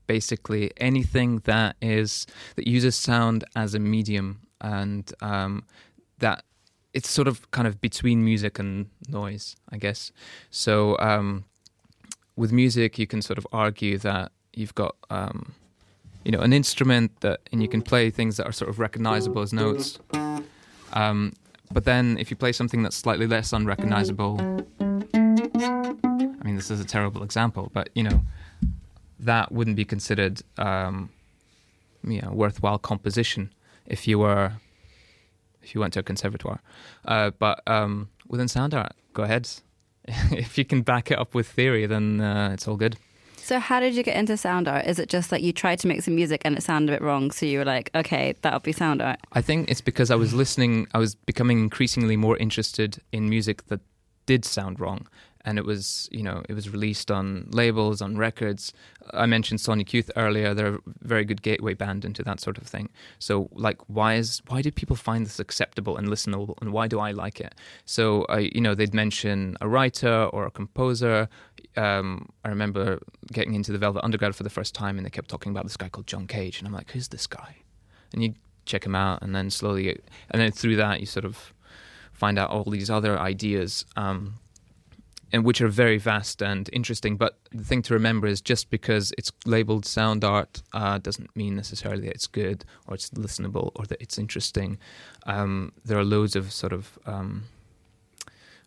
basically 0.07 0.71
anything 0.77 1.39
that 1.39 1.75
is 1.81 2.25
that 2.55 2.67
uses 2.67 2.95
sound 2.95 3.43
as 3.55 3.73
a 3.73 3.79
medium 3.79 4.41
and 4.61 5.13
um, 5.21 5.65
that 6.19 6.43
it's 6.93 7.09
sort 7.09 7.27
of 7.27 7.49
kind 7.51 7.67
of 7.67 7.79
between 7.79 8.23
music 8.23 8.59
and 8.59 8.89
noise, 9.07 9.55
I 9.69 9.77
guess. 9.77 10.11
So 10.49 10.97
um, 10.99 11.45
with 12.35 12.51
music, 12.51 12.97
you 12.97 13.07
can 13.07 13.21
sort 13.21 13.37
of 13.37 13.47
argue 13.51 13.97
that 13.99 14.31
you've 14.53 14.75
got 14.75 14.95
um, 15.09 15.53
you 16.23 16.31
know 16.31 16.39
an 16.39 16.53
instrument 16.53 17.19
that 17.21 17.41
and 17.51 17.61
you 17.61 17.67
can 17.67 17.81
play 17.81 18.09
things 18.09 18.37
that 18.37 18.45
are 18.45 18.51
sort 18.51 18.69
of 18.69 18.79
recognizable 18.79 19.41
as 19.41 19.53
notes. 19.53 19.99
Um, 20.93 21.33
but 21.73 21.85
then 21.85 22.17
if 22.17 22.29
you 22.29 22.35
play 22.35 22.51
something 22.51 22.83
that's 22.83 22.95
slightly 22.95 23.27
less 23.27 23.53
unrecognizable, 23.53 24.39
I 24.81 26.43
mean, 26.43 26.55
this 26.55 26.69
is 26.69 26.79
a 26.79 26.85
terrible 26.85 27.23
example, 27.23 27.69
but 27.73 27.89
you 27.95 28.03
know, 28.03 28.21
that 29.19 29.51
wouldn't 29.51 29.75
be 29.75 29.85
considered, 29.85 30.41
um, 30.57 31.09
you 32.03 32.21
know, 32.21 32.31
worthwhile 32.31 32.77
composition 32.77 33.53
if 33.85 34.07
you 34.07 34.19
were, 34.19 34.53
if 35.61 35.73
you 35.73 35.81
went 35.81 35.93
to 35.93 35.99
a 35.99 36.03
conservatoire. 36.03 36.61
Uh, 37.05 37.31
but 37.37 37.61
um, 37.67 38.09
within 38.27 38.47
sound 38.47 38.73
art, 38.73 38.93
go 39.13 39.23
ahead. 39.23 39.49
if 40.31 40.57
you 40.57 40.65
can 40.65 40.81
back 40.81 41.11
it 41.11 41.19
up 41.19 41.33
with 41.33 41.47
theory, 41.47 41.85
then 41.85 42.21
uh, 42.21 42.51
it's 42.53 42.67
all 42.67 42.77
good. 42.77 42.97
So 43.37 43.59
how 43.59 43.79
did 43.79 43.95
you 43.95 44.03
get 44.03 44.15
into 44.15 44.37
sound 44.37 44.67
art? 44.67 44.85
Is 44.85 44.99
it 44.99 45.09
just 45.09 45.29
that 45.31 45.41
you 45.41 45.51
tried 45.51 45.79
to 45.79 45.87
make 45.87 46.03
some 46.03 46.15
music 46.15 46.41
and 46.45 46.55
it 46.55 46.61
sounded 46.61 46.93
a 46.93 46.95
bit 46.95 47.01
wrong, 47.03 47.31
so 47.31 47.45
you 47.45 47.59
were 47.59 47.65
like, 47.65 47.89
okay, 47.95 48.35
that'll 48.43 48.59
be 48.59 48.71
sound 48.71 49.01
art? 49.01 49.19
I 49.33 49.41
think 49.41 49.69
it's 49.69 49.81
because 49.81 50.11
I 50.11 50.15
was 50.15 50.33
listening, 50.33 50.87
I 50.93 50.99
was 50.99 51.15
becoming 51.15 51.59
increasingly 51.59 52.15
more 52.15 52.37
interested 52.37 53.01
in 53.11 53.29
music 53.29 53.67
that 53.67 53.81
did 54.25 54.45
sound 54.45 54.79
wrong. 54.79 55.07
And 55.43 55.57
it 55.57 55.65
was, 55.65 56.07
you 56.11 56.23
know, 56.23 56.43
it 56.47 56.53
was 56.53 56.69
released 56.69 57.09
on 57.09 57.47
labels, 57.51 58.01
on 58.01 58.17
records. 58.17 58.73
I 59.13 59.25
mentioned 59.25 59.59
Sonic 59.59 59.93
Youth 59.93 60.11
earlier. 60.15 60.53
They're 60.53 60.75
a 60.75 60.79
very 61.01 61.25
good 61.25 61.41
gateway 61.41 61.73
band 61.73 62.05
into 62.05 62.23
that 62.23 62.39
sort 62.39 62.57
of 62.57 62.67
thing. 62.67 62.89
So, 63.19 63.49
like, 63.53 63.77
why 63.87 64.15
is 64.15 64.41
why 64.47 64.61
did 64.61 64.75
people 64.75 64.95
find 64.95 65.25
this 65.25 65.39
acceptable 65.39 65.97
and 65.97 66.07
listenable, 66.07 66.55
and 66.61 66.71
why 66.71 66.87
do 66.87 66.99
I 66.99 67.11
like 67.11 67.41
it? 67.41 67.55
So, 67.85 68.25
I, 68.29 68.51
you 68.53 68.61
know, 68.61 68.75
they'd 68.75 68.93
mention 68.93 69.57
a 69.61 69.67
writer 69.67 70.25
or 70.25 70.45
a 70.45 70.51
composer. 70.51 71.27
Um, 71.75 72.29
I 72.45 72.49
remember 72.49 72.99
getting 73.31 73.55
into 73.55 73.71
the 73.71 73.77
Velvet 73.77 74.03
Underground 74.03 74.35
for 74.35 74.43
the 74.43 74.49
first 74.49 74.75
time, 74.75 74.97
and 74.97 75.05
they 75.05 75.09
kept 75.09 75.29
talking 75.29 75.51
about 75.51 75.63
this 75.63 75.77
guy 75.77 75.89
called 75.89 76.07
John 76.07 76.27
Cage, 76.27 76.59
and 76.59 76.67
I'm 76.67 76.73
like, 76.73 76.91
who's 76.91 77.07
this 77.07 77.27
guy? 77.27 77.57
And 78.13 78.21
you 78.23 78.35
check 78.65 78.85
him 78.85 78.95
out, 78.95 79.21
and 79.21 79.35
then 79.35 79.49
slowly, 79.49 79.89
and 80.29 80.41
then 80.41 80.51
through 80.51 80.75
that, 80.75 80.99
you 80.99 81.05
sort 81.05 81.25
of 81.25 81.53
find 82.13 82.37
out 82.37 82.51
all 82.51 82.65
these 82.65 82.89
other 82.89 83.17
ideas. 83.17 83.85
Um, 83.95 84.35
and 85.31 85.45
which 85.45 85.61
are 85.61 85.67
very 85.67 85.97
vast 85.97 86.41
and 86.41 86.69
interesting. 86.73 87.17
But 87.17 87.39
the 87.51 87.63
thing 87.63 87.81
to 87.83 87.93
remember 87.93 88.27
is 88.27 88.41
just 88.41 88.69
because 88.69 89.13
it's 89.17 89.31
labeled 89.45 89.85
sound 89.85 90.23
art 90.23 90.61
uh, 90.73 90.97
doesn't 90.97 91.35
mean 91.35 91.55
necessarily 91.55 92.03
that 92.03 92.15
it's 92.15 92.27
good 92.27 92.65
or 92.87 92.95
it's 92.95 93.09
listenable 93.11 93.71
or 93.75 93.85
that 93.85 94.01
it's 94.01 94.17
interesting. 94.17 94.77
Um, 95.25 95.71
there 95.85 95.97
are 95.97 96.03
loads 96.03 96.35
of 96.35 96.51
sort 96.51 96.73
of 96.73 96.99
um, 97.05 97.45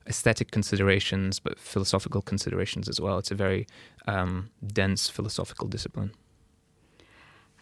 aesthetic 0.06 0.50
considerations, 0.50 1.38
but 1.38 1.58
philosophical 1.58 2.22
considerations 2.22 2.88
as 2.88 3.00
well. 3.00 3.18
It's 3.18 3.30
a 3.30 3.34
very 3.34 3.66
um, 4.06 4.50
dense 4.66 5.08
philosophical 5.08 5.68
discipline. 5.68 6.12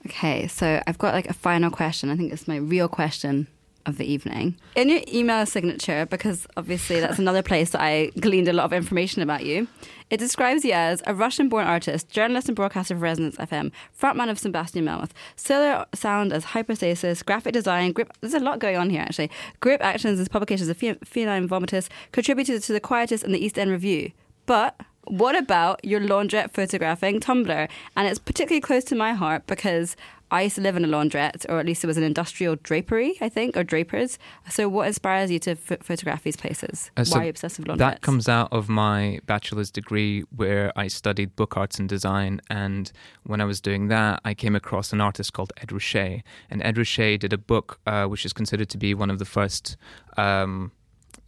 Okay, 0.07 0.49
so 0.49 0.83
I've 0.87 0.99
got 0.99 1.15
like 1.15 1.29
a 1.29 1.35
final 1.35 1.71
question. 1.71 2.11
I 2.11 2.17
think 2.17 2.33
it's 2.33 2.49
my 2.49 2.57
real 2.57 2.88
question 2.88 3.47
of 3.87 3.99
the 3.99 4.05
evening. 4.05 4.57
In 4.77 4.88
your 4.88 5.01
email 5.12 5.45
signature, 5.47 6.07
because 6.07 6.47
obviously 6.57 7.01
that's 7.01 7.18
another 7.18 7.42
place 7.42 7.71
that 7.71 7.81
I 7.81 8.11
gleaned 8.21 8.49
a 8.49 8.53
lot 8.53 8.64
of 8.64 8.73
information 8.73 9.23
about 9.23 9.45
you, 9.45 9.68
it 10.11 10.18
describes 10.18 10.64
you 10.64 10.73
as 10.73 11.03
a 11.07 11.14
Russian 11.14 11.49
born 11.49 11.66
artist, 11.66 12.11
journalist 12.11 12.49
and 12.49 12.55
broadcaster 12.57 12.95
of 12.95 13.03
Resonance 13.03 13.37
FM, 13.37 13.73
frontman 13.99 14.31
of 14.31 14.38
Sebastian 14.38 14.85
Melmoth, 14.85 15.11
stellar 15.37 15.87
sound 15.95 16.33
as 16.33 16.47
Hyperstasis, 16.47 17.25
graphic 17.25 17.53
design, 17.55 17.92
grip. 17.92 18.12
There's 18.21 18.35
a 18.35 18.40
lot 18.40 18.59
going 18.59 18.77
on 18.77 18.90
here 18.90 19.03
actually. 19.03 19.31
Grip 19.61 19.81
actions 19.83 20.21
as 20.21 20.29
publications 20.29 20.68
of 20.68 20.77
Fe- 20.77 20.99
Feline 21.05 21.49
Vomitus, 21.49 21.88
contributed 22.12 22.62
to 22.62 22.73
The 22.73 22.81
Quietist 22.81 23.25
and 23.25 23.35
the 23.35 23.45
East 23.45 23.59
End 23.59 23.71
Review. 23.71 24.12
But 24.45 24.79
what 25.07 25.37
about 25.37 25.85
your 25.85 26.01
laundrette 26.01 26.53
photographing 26.53 27.21
Tumblr? 27.21 27.69
And 27.97 28.09
it's 28.09 28.19
particularly 28.19 28.61
close 28.61 28.85
to 28.85 28.95
my 28.95 29.12
heart 29.12 29.47
because 29.47 29.97
I 30.33 30.43
used 30.43 30.55
to 30.55 30.62
live 30.62 30.77
in 30.77 30.85
a 30.85 30.88
laundrette, 30.88 31.45
or 31.51 31.61
at 31.61 31.67
least 31.67 31.85
it 31.85 31.87
was 31.87 31.99
an 31.99 32.03
industrial 32.03 32.57
drapery, 32.57 33.19
I 33.21 33.29
think, 33.29 33.55
or 33.55 33.62
drapers. 33.62 34.19
So, 34.49 34.67
what 34.67 34.87
inspires 34.87 35.31
you 35.31 35.38
to 35.41 35.51
f- 35.51 35.83
photograph 35.83 36.23
these 36.23 36.38
places? 36.38 36.91
Uh, 36.97 37.05
so 37.05 37.17
Why 37.17 37.21
are 37.21 37.25
you 37.25 37.31
obsessed 37.31 37.59
with 37.59 37.69
laundrettes? 37.69 37.79
That 37.79 38.01
comes 38.01 38.31
out 38.31 38.51
of 38.51 38.67
my 38.71 39.21
bachelor's 39.27 39.71
degree 39.71 40.23
where 40.35 40.73
I 40.75 40.88
studied 40.88 41.37
book 41.37 41.59
arts 41.59 41.79
and 41.79 41.87
design. 41.87 42.41
And 42.49 42.91
when 43.25 43.43
I 43.43 43.45
was 43.45 43.61
doing 43.61 43.88
that, 43.88 44.23
I 44.25 44.33
came 44.33 44.57
across 44.57 44.91
an 44.95 45.03
artist 45.03 45.35
called 45.35 45.53
Ed 45.59 45.69
Ruscha. 45.69 46.23
And 46.49 46.62
Ed 46.62 46.77
Ruscha 46.77 47.19
did 47.19 47.35
a 47.35 47.38
book 47.38 47.79
uh, 47.87 48.07
which 48.07 48.25
is 48.25 48.33
considered 48.33 48.71
to 48.71 48.79
be 48.79 48.95
one 48.95 49.11
of 49.11 49.19
the 49.19 49.27
first, 49.27 49.77
um, 50.17 50.73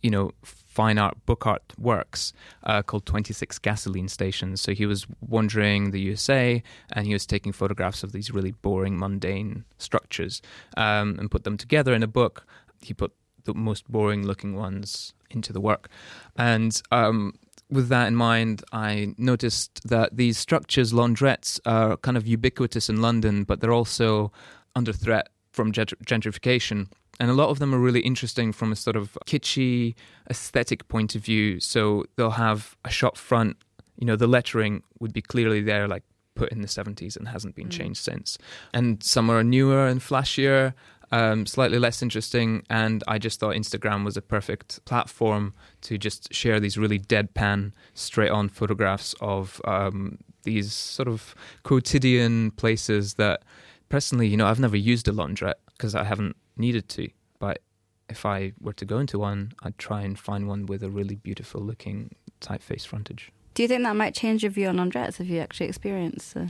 you 0.03 0.11
know, 0.11 0.33
fine 0.75 0.99
art 0.99 1.17
book 1.25 1.47
art 1.47 1.73
works 1.79 2.33
uh, 2.65 2.83
called 2.83 3.07
26 3.07 3.59
gasoline 3.61 4.09
stations. 4.09 4.61
So 4.61 4.75
he 4.75 4.87
was 4.87 5.07
wandering 5.21 5.93
the 5.93 6.01
usa 6.01 6.63
and 6.93 7.07
he 7.07 7.13
was 7.13 7.27
taking 7.27 7.53
photographs 7.53 8.03
of 8.03 8.13
these 8.13 8.33
really 8.33 8.51
boring 8.51 8.99
mundane 8.99 9.65
structures 9.79 10.43
um, 10.77 11.17
and 11.19 11.31
put 11.31 11.45
them 11.45 11.57
together 11.57 11.95
in 11.95 12.03
a 12.03 12.09
book. 12.09 12.47
He 12.81 12.93
put 12.93 13.13
the 13.45 13.55
most 13.55 13.91
boring 13.91 14.27
looking 14.27 14.57
ones 14.57 15.15
into 15.31 15.53
the 15.53 15.61
work. 15.61 15.89
And 16.37 16.81
um, 16.91 17.35
with 17.71 17.89
that 17.89 18.09
in 18.09 18.17
mind, 18.17 18.65
I 18.73 19.15
noticed 19.17 19.89
that 19.89 20.17
these 20.17 20.39
structures, 20.39 20.93
laundrettes, 20.93 21.61
are 21.67 21.97
kind 21.99 22.17
of 22.17 22.27
ubiquitous 22.27 22.89
in 22.89 23.01
London, 23.01 23.45
but 23.45 23.61
they're 23.61 23.73
also 23.73 24.33
under 24.75 24.93
threat 24.93 25.29
from 25.53 25.71
gentrification 25.73 26.89
and 27.21 27.31
a 27.31 27.35
lot 27.35 27.49
of 27.51 27.59
them 27.59 27.75
are 27.75 27.79
really 27.79 28.01
interesting 28.01 28.53
from 28.53 28.73
a 28.73 28.77
sort 28.77 28.97
of 28.97 29.17
kitschy 29.27 29.95
aesthetic 30.31 30.89
point 30.89 31.15
of 31.15 31.23
view. 31.23 31.61
So 31.61 32.05
they'll 32.17 32.31
have 32.31 32.77
a 32.85 32.91
shop 32.91 33.17
front, 33.17 33.57
you 33.97 34.07
know, 34.07 34.17
the 34.17 34.27
lettering 34.27 34.83
would 34.99 35.13
be 35.13 35.23
clearly 35.23 35.61
there, 35.61 35.87
like 35.87 36.03
put 36.35 36.51
in 36.51 36.61
the 36.61 36.69
70s 36.69 37.17
and 37.17 37.29
hasn't 37.29 37.55
been 37.55 37.69
mm. 37.69 37.73
changed 37.73 38.03
since. 38.03 38.39
And 38.73 39.03
some 39.03 39.31
are 39.31 39.45
newer 39.45 39.87
and 39.87 40.01
flashier, 40.01 40.75
um, 41.13 41.47
slightly 41.47 41.79
less 41.79 42.03
interesting. 42.03 42.65
And 42.69 43.05
I 43.07 43.19
just 43.19 43.39
thought 43.39 43.55
Instagram 43.55 44.05
was 44.05 44.17
a 44.17 44.23
perfect 44.23 44.85
platform 44.85 45.55
to 45.83 45.97
just 45.97 46.33
share 46.35 46.59
these 46.59 46.77
really 46.77 46.99
deadpan, 46.99 47.73
straight 47.95 48.31
on 48.31 48.49
photographs 48.49 49.15
of 49.21 49.61
um, 49.65 50.19
these 50.43 50.73
sort 50.73 51.09
of 51.09 51.35
quotidian 51.63 52.51
places 52.53 53.15
that 53.15 53.43
personally, 53.89 54.27
you 54.27 54.37
know, 54.37 54.47
I've 54.47 54.61
never 54.61 54.77
used 54.77 55.07
a 55.07 55.13
laundrette 55.13 55.55
because 55.77 55.95
I 55.95 56.05
haven't 56.05 56.37
needed 56.57 56.89
to. 56.91 57.09
But 57.39 57.61
if 58.09 58.27
I 58.27 58.53
were 58.61 58.73
to 58.75 58.85
go 58.85 58.99
into 58.99 59.19
one, 59.19 59.53
I'd 59.63 59.79
try 59.79 60.03
and 60.03 60.19
find 60.19 60.49
one 60.49 60.67
with 60.67 60.83
a 60.83 60.91
really 60.91 61.15
beautiful 61.15 61.61
looking 61.61 62.15
typeface 62.41 62.87
frontage. 62.87 63.33
Do 63.55 63.63
you 63.63 63.69
think 63.69 63.83
that 63.85 63.97
might 63.97 64.15
change 64.15 64.43
your 64.43 64.51
view 64.51 64.69
on 64.69 64.77
laundrettes 64.77 65.21
if 65.21 65.29
you 65.29 65.39
actually 65.41 65.67
experience? 65.67 66.35
Uh, 66.37 66.49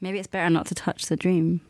maybe 0.00 0.18
it's 0.18 0.28
better 0.28 0.48
not 0.48 0.66
to 0.66 0.74
touch 0.74 1.06
the 1.06 1.16
dream. 1.16 1.60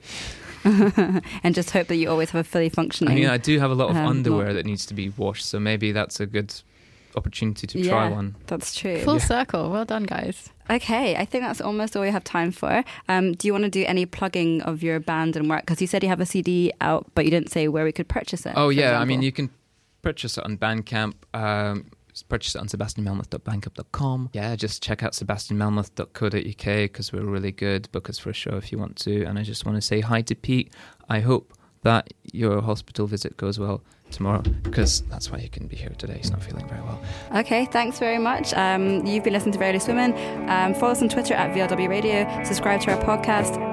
and 0.64 1.54
just 1.54 1.70
hope 1.70 1.86
that 1.88 1.96
you 1.96 2.10
always 2.10 2.30
have 2.30 2.40
a 2.40 2.44
fully 2.44 2.68
functioning. 2.68 3.12
I 3.12 3.20
mean, 3.20 3.30
I 3.30 3.38
do 3.38 3.58
have 3.58 3.70
a 3.70 3.74
lot 3.74 3.90
of 3.90 3.96
um, 3.96 4.06
underwear 4.06 4.52
that 4.52 4.66
needs 4.66 4.84
to 4.86 4.94
be 4.94 5.08
washed, 5.08 5.46
so 5.46 5.58
maybe 5.58 5.90
that's 5.92 6.20
a 6.20 6.26
good 6.26 6.54
opportunity 7.16 7.66
to 7.66 7.78
yeah, 7.78 7.90
try 7.90 8.08
one. 8.08 8.36
That's 8.46 8.74
true. 8.74 9.00
Full 9.00 9.14
yeah. 9.14 9.24
circle. 9.24 9.70
Well 9.70 9.84
done, 9.84 10.04
guys. 10.04 10.50
Okay, 10.68 11.16
I 11.16 11.24
think 11.24 11.44
that's 11.44 11.60
almost 11.60 11.96
all 11.96 12.02
we 12.02 12.10
have 12.10 12.24
time 12.24 12.52
for. 12.52 12.84
Um, 13.08 13.32
do 13.32 13.48
you 13.48 13.52
want 13.52 13.64
to 13.64 13.70
do 13.70 13.84
any 13.86 14.06
plugging 14.06 14.62
of 14.62 14.82
your 14.82 15.00
band 15.00 15.36
and 15.36 15.50
work? 15.50 15.62
Because 15.62 15.80
you 15.80 15.86
said 15.86 16.02
you 16.02 16.08
have 16.08 16.20
a 16.20 16.26
CD 16.26 16.72
out, 16.80 17.06
but 17.14 17.24
you 17.24 17.30
didn't 17.30 17.50
say 17.50 17.66
where 17.66 17.84
we 17.84 17.92
could 17.92 18.08
purchase 18.08 18.46
it. 18.46 18.52
Oh, 18.56 18.68
yeah. 18.68 18.82
Example. 18.82 19.02
I 19.02 19.04
mean, 19.06 19.22
you 19.22 19.32
can 19.32 19.50
purchase 20.02 20.38
it 20.38 20.44
on 20.44 20.56
Bandcamp. 20.56 21.14
Um, 21.34 21.90
purchase 22.28 22.54
it 22.54 22.58
on 22.58 22.68
sebastianmelmoth.bandcamp.com. 22.68 24.30
Yeah, 24.32 24.54
just 24.56 24.82
check 24.82 25.02
out 25.02 25.12
sebastianmelmoth.co.uk 25.12 26.64
because 26.64 27.12
we're 27.12 27.24
really 27.24 27.52
good. 27.52 27.90
Book 27.92 28.08
us 28.08 28.18
for 28.18 28.30
a 28.30 28.34
show 28.34 28.56
if 28.56 28.70
you 28.70 28.78
want 28.78 28.96
to. 28.98 29.24
And 29.24 29.38
I 29.38 29.42
just 29.42 29.64
want 29.64 29.76
to 29.76 29.82
say 29.82 30.00
hi 30.00 30.22
to 30.22 30.34
Pete. 30.34 30.72
I 31.08 31.20
hope 31.20 31.52
that 31.82 32.12
your 32.32 32.60
hospital 32.60 33.06
visit 33.06 33.36
goes 33.36 33.58
well 33.58 33.82
tomorrow 34.10 34.40
because 34.40 35.02
that's 35.02 35.30
why 35.30 35.38
you 35.38 35.48
can 35.48 35.66
be 35.66 35.76
here 35.76 35.92
today. 35.98 36.18
He's 36.18 36.30
not 36.30 36.42
feeling 36.42 36.66
very 36.68 36.82
well. 36.82 37.00
Okay, 37.36 37.66
thanks 37.66 37.98
very 37.98 38.18
much. 38.18 38.52
Um, 38.54 39.06
you've 39.06 39.24
been 39.24 39.32
listening 39.32 39.52
to 39.52 39.72
Loose 39.72 39.86
Women. 39.86 40.12
Um, 40.48 40.74
follow 40.74 40.92
us 40.92 41.02
on 41.02 41.08
Twitter 41.08 41.34
at 41.34 41.54
VLW 41.54 41.88
Radio. 41.88 42.42
Subscribe 42.44 42.80
to 42.82 42.92
our 42.92 43.02
podcast. 43.02 43.69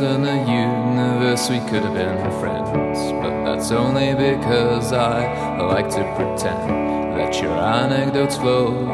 in 0.00 0.22
the 0.22 0.38
universe 0.44 1.48
we 1.48 1.58
could 1.70 1.82
have 1.82 1.94
been 1.94 2.18
friends. 2.40 2.98
But 3.22 3.44
that's 3.44 3.70
only 3.70 4.12
because 4.14 4.92
I 4.92 5.56
like 5.62 5.88
to 5.90 6.02
pretend 6.16 7.16
that 7.16 7.40
your 7.40 7.56
anecdotes 7.56 8.36
flow 8.36 8.90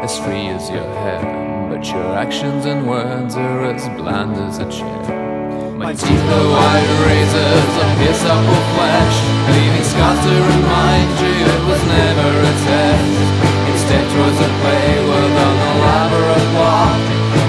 as 0.00 0.18
free 0.18 0.48
as 0.48 0.70
your 0.70 0.88
hair. 1.04 1.20
But 1.68 1.84
your 1.88 2.16
actions 2.16 2.64
and 2.64 2.88
words 2.88 3.36
are 3.36 3.64
as 3.64 3.84
bland 4.00 4.36
as 4.36 4.58
a 4.58 4.68
chair. 4.70 5.02
My 5.76 5.92
teeth 5.92 6.28
are 6.36 6.48
white 6.56 6.92
razors, 7.04 7.72
I 7.76 7.88
pierce 8.00 8.24
up 8.24 8.40
all 8.40 8.66
flesh, 8.76 9.16
leaving 9.52 9.84
scars 9.84 10.20
to 10.24 10.34
remind 10.56 11.10
you 11.20 11.36
it 11.52 11.62
was 11.68 11.82
never 11.84 12.30
a 12.32 12.54
test. 12.64 13.16
Instead 13.76 14.06
was 14.24 14.36
a 14.40 14.50
play 14.62 14.88
with 15.04 15.36
an 15.36 15.56
elaborate 15.68 16.48
walk, 16.56 17.02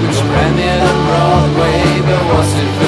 which 0.03 0.19
premiered 0.27 0.83
on 0.83 0.97
Broadway, 1.07 2.03
but 2.03 2.23
was 2.35 2.51
it 2.51 2.86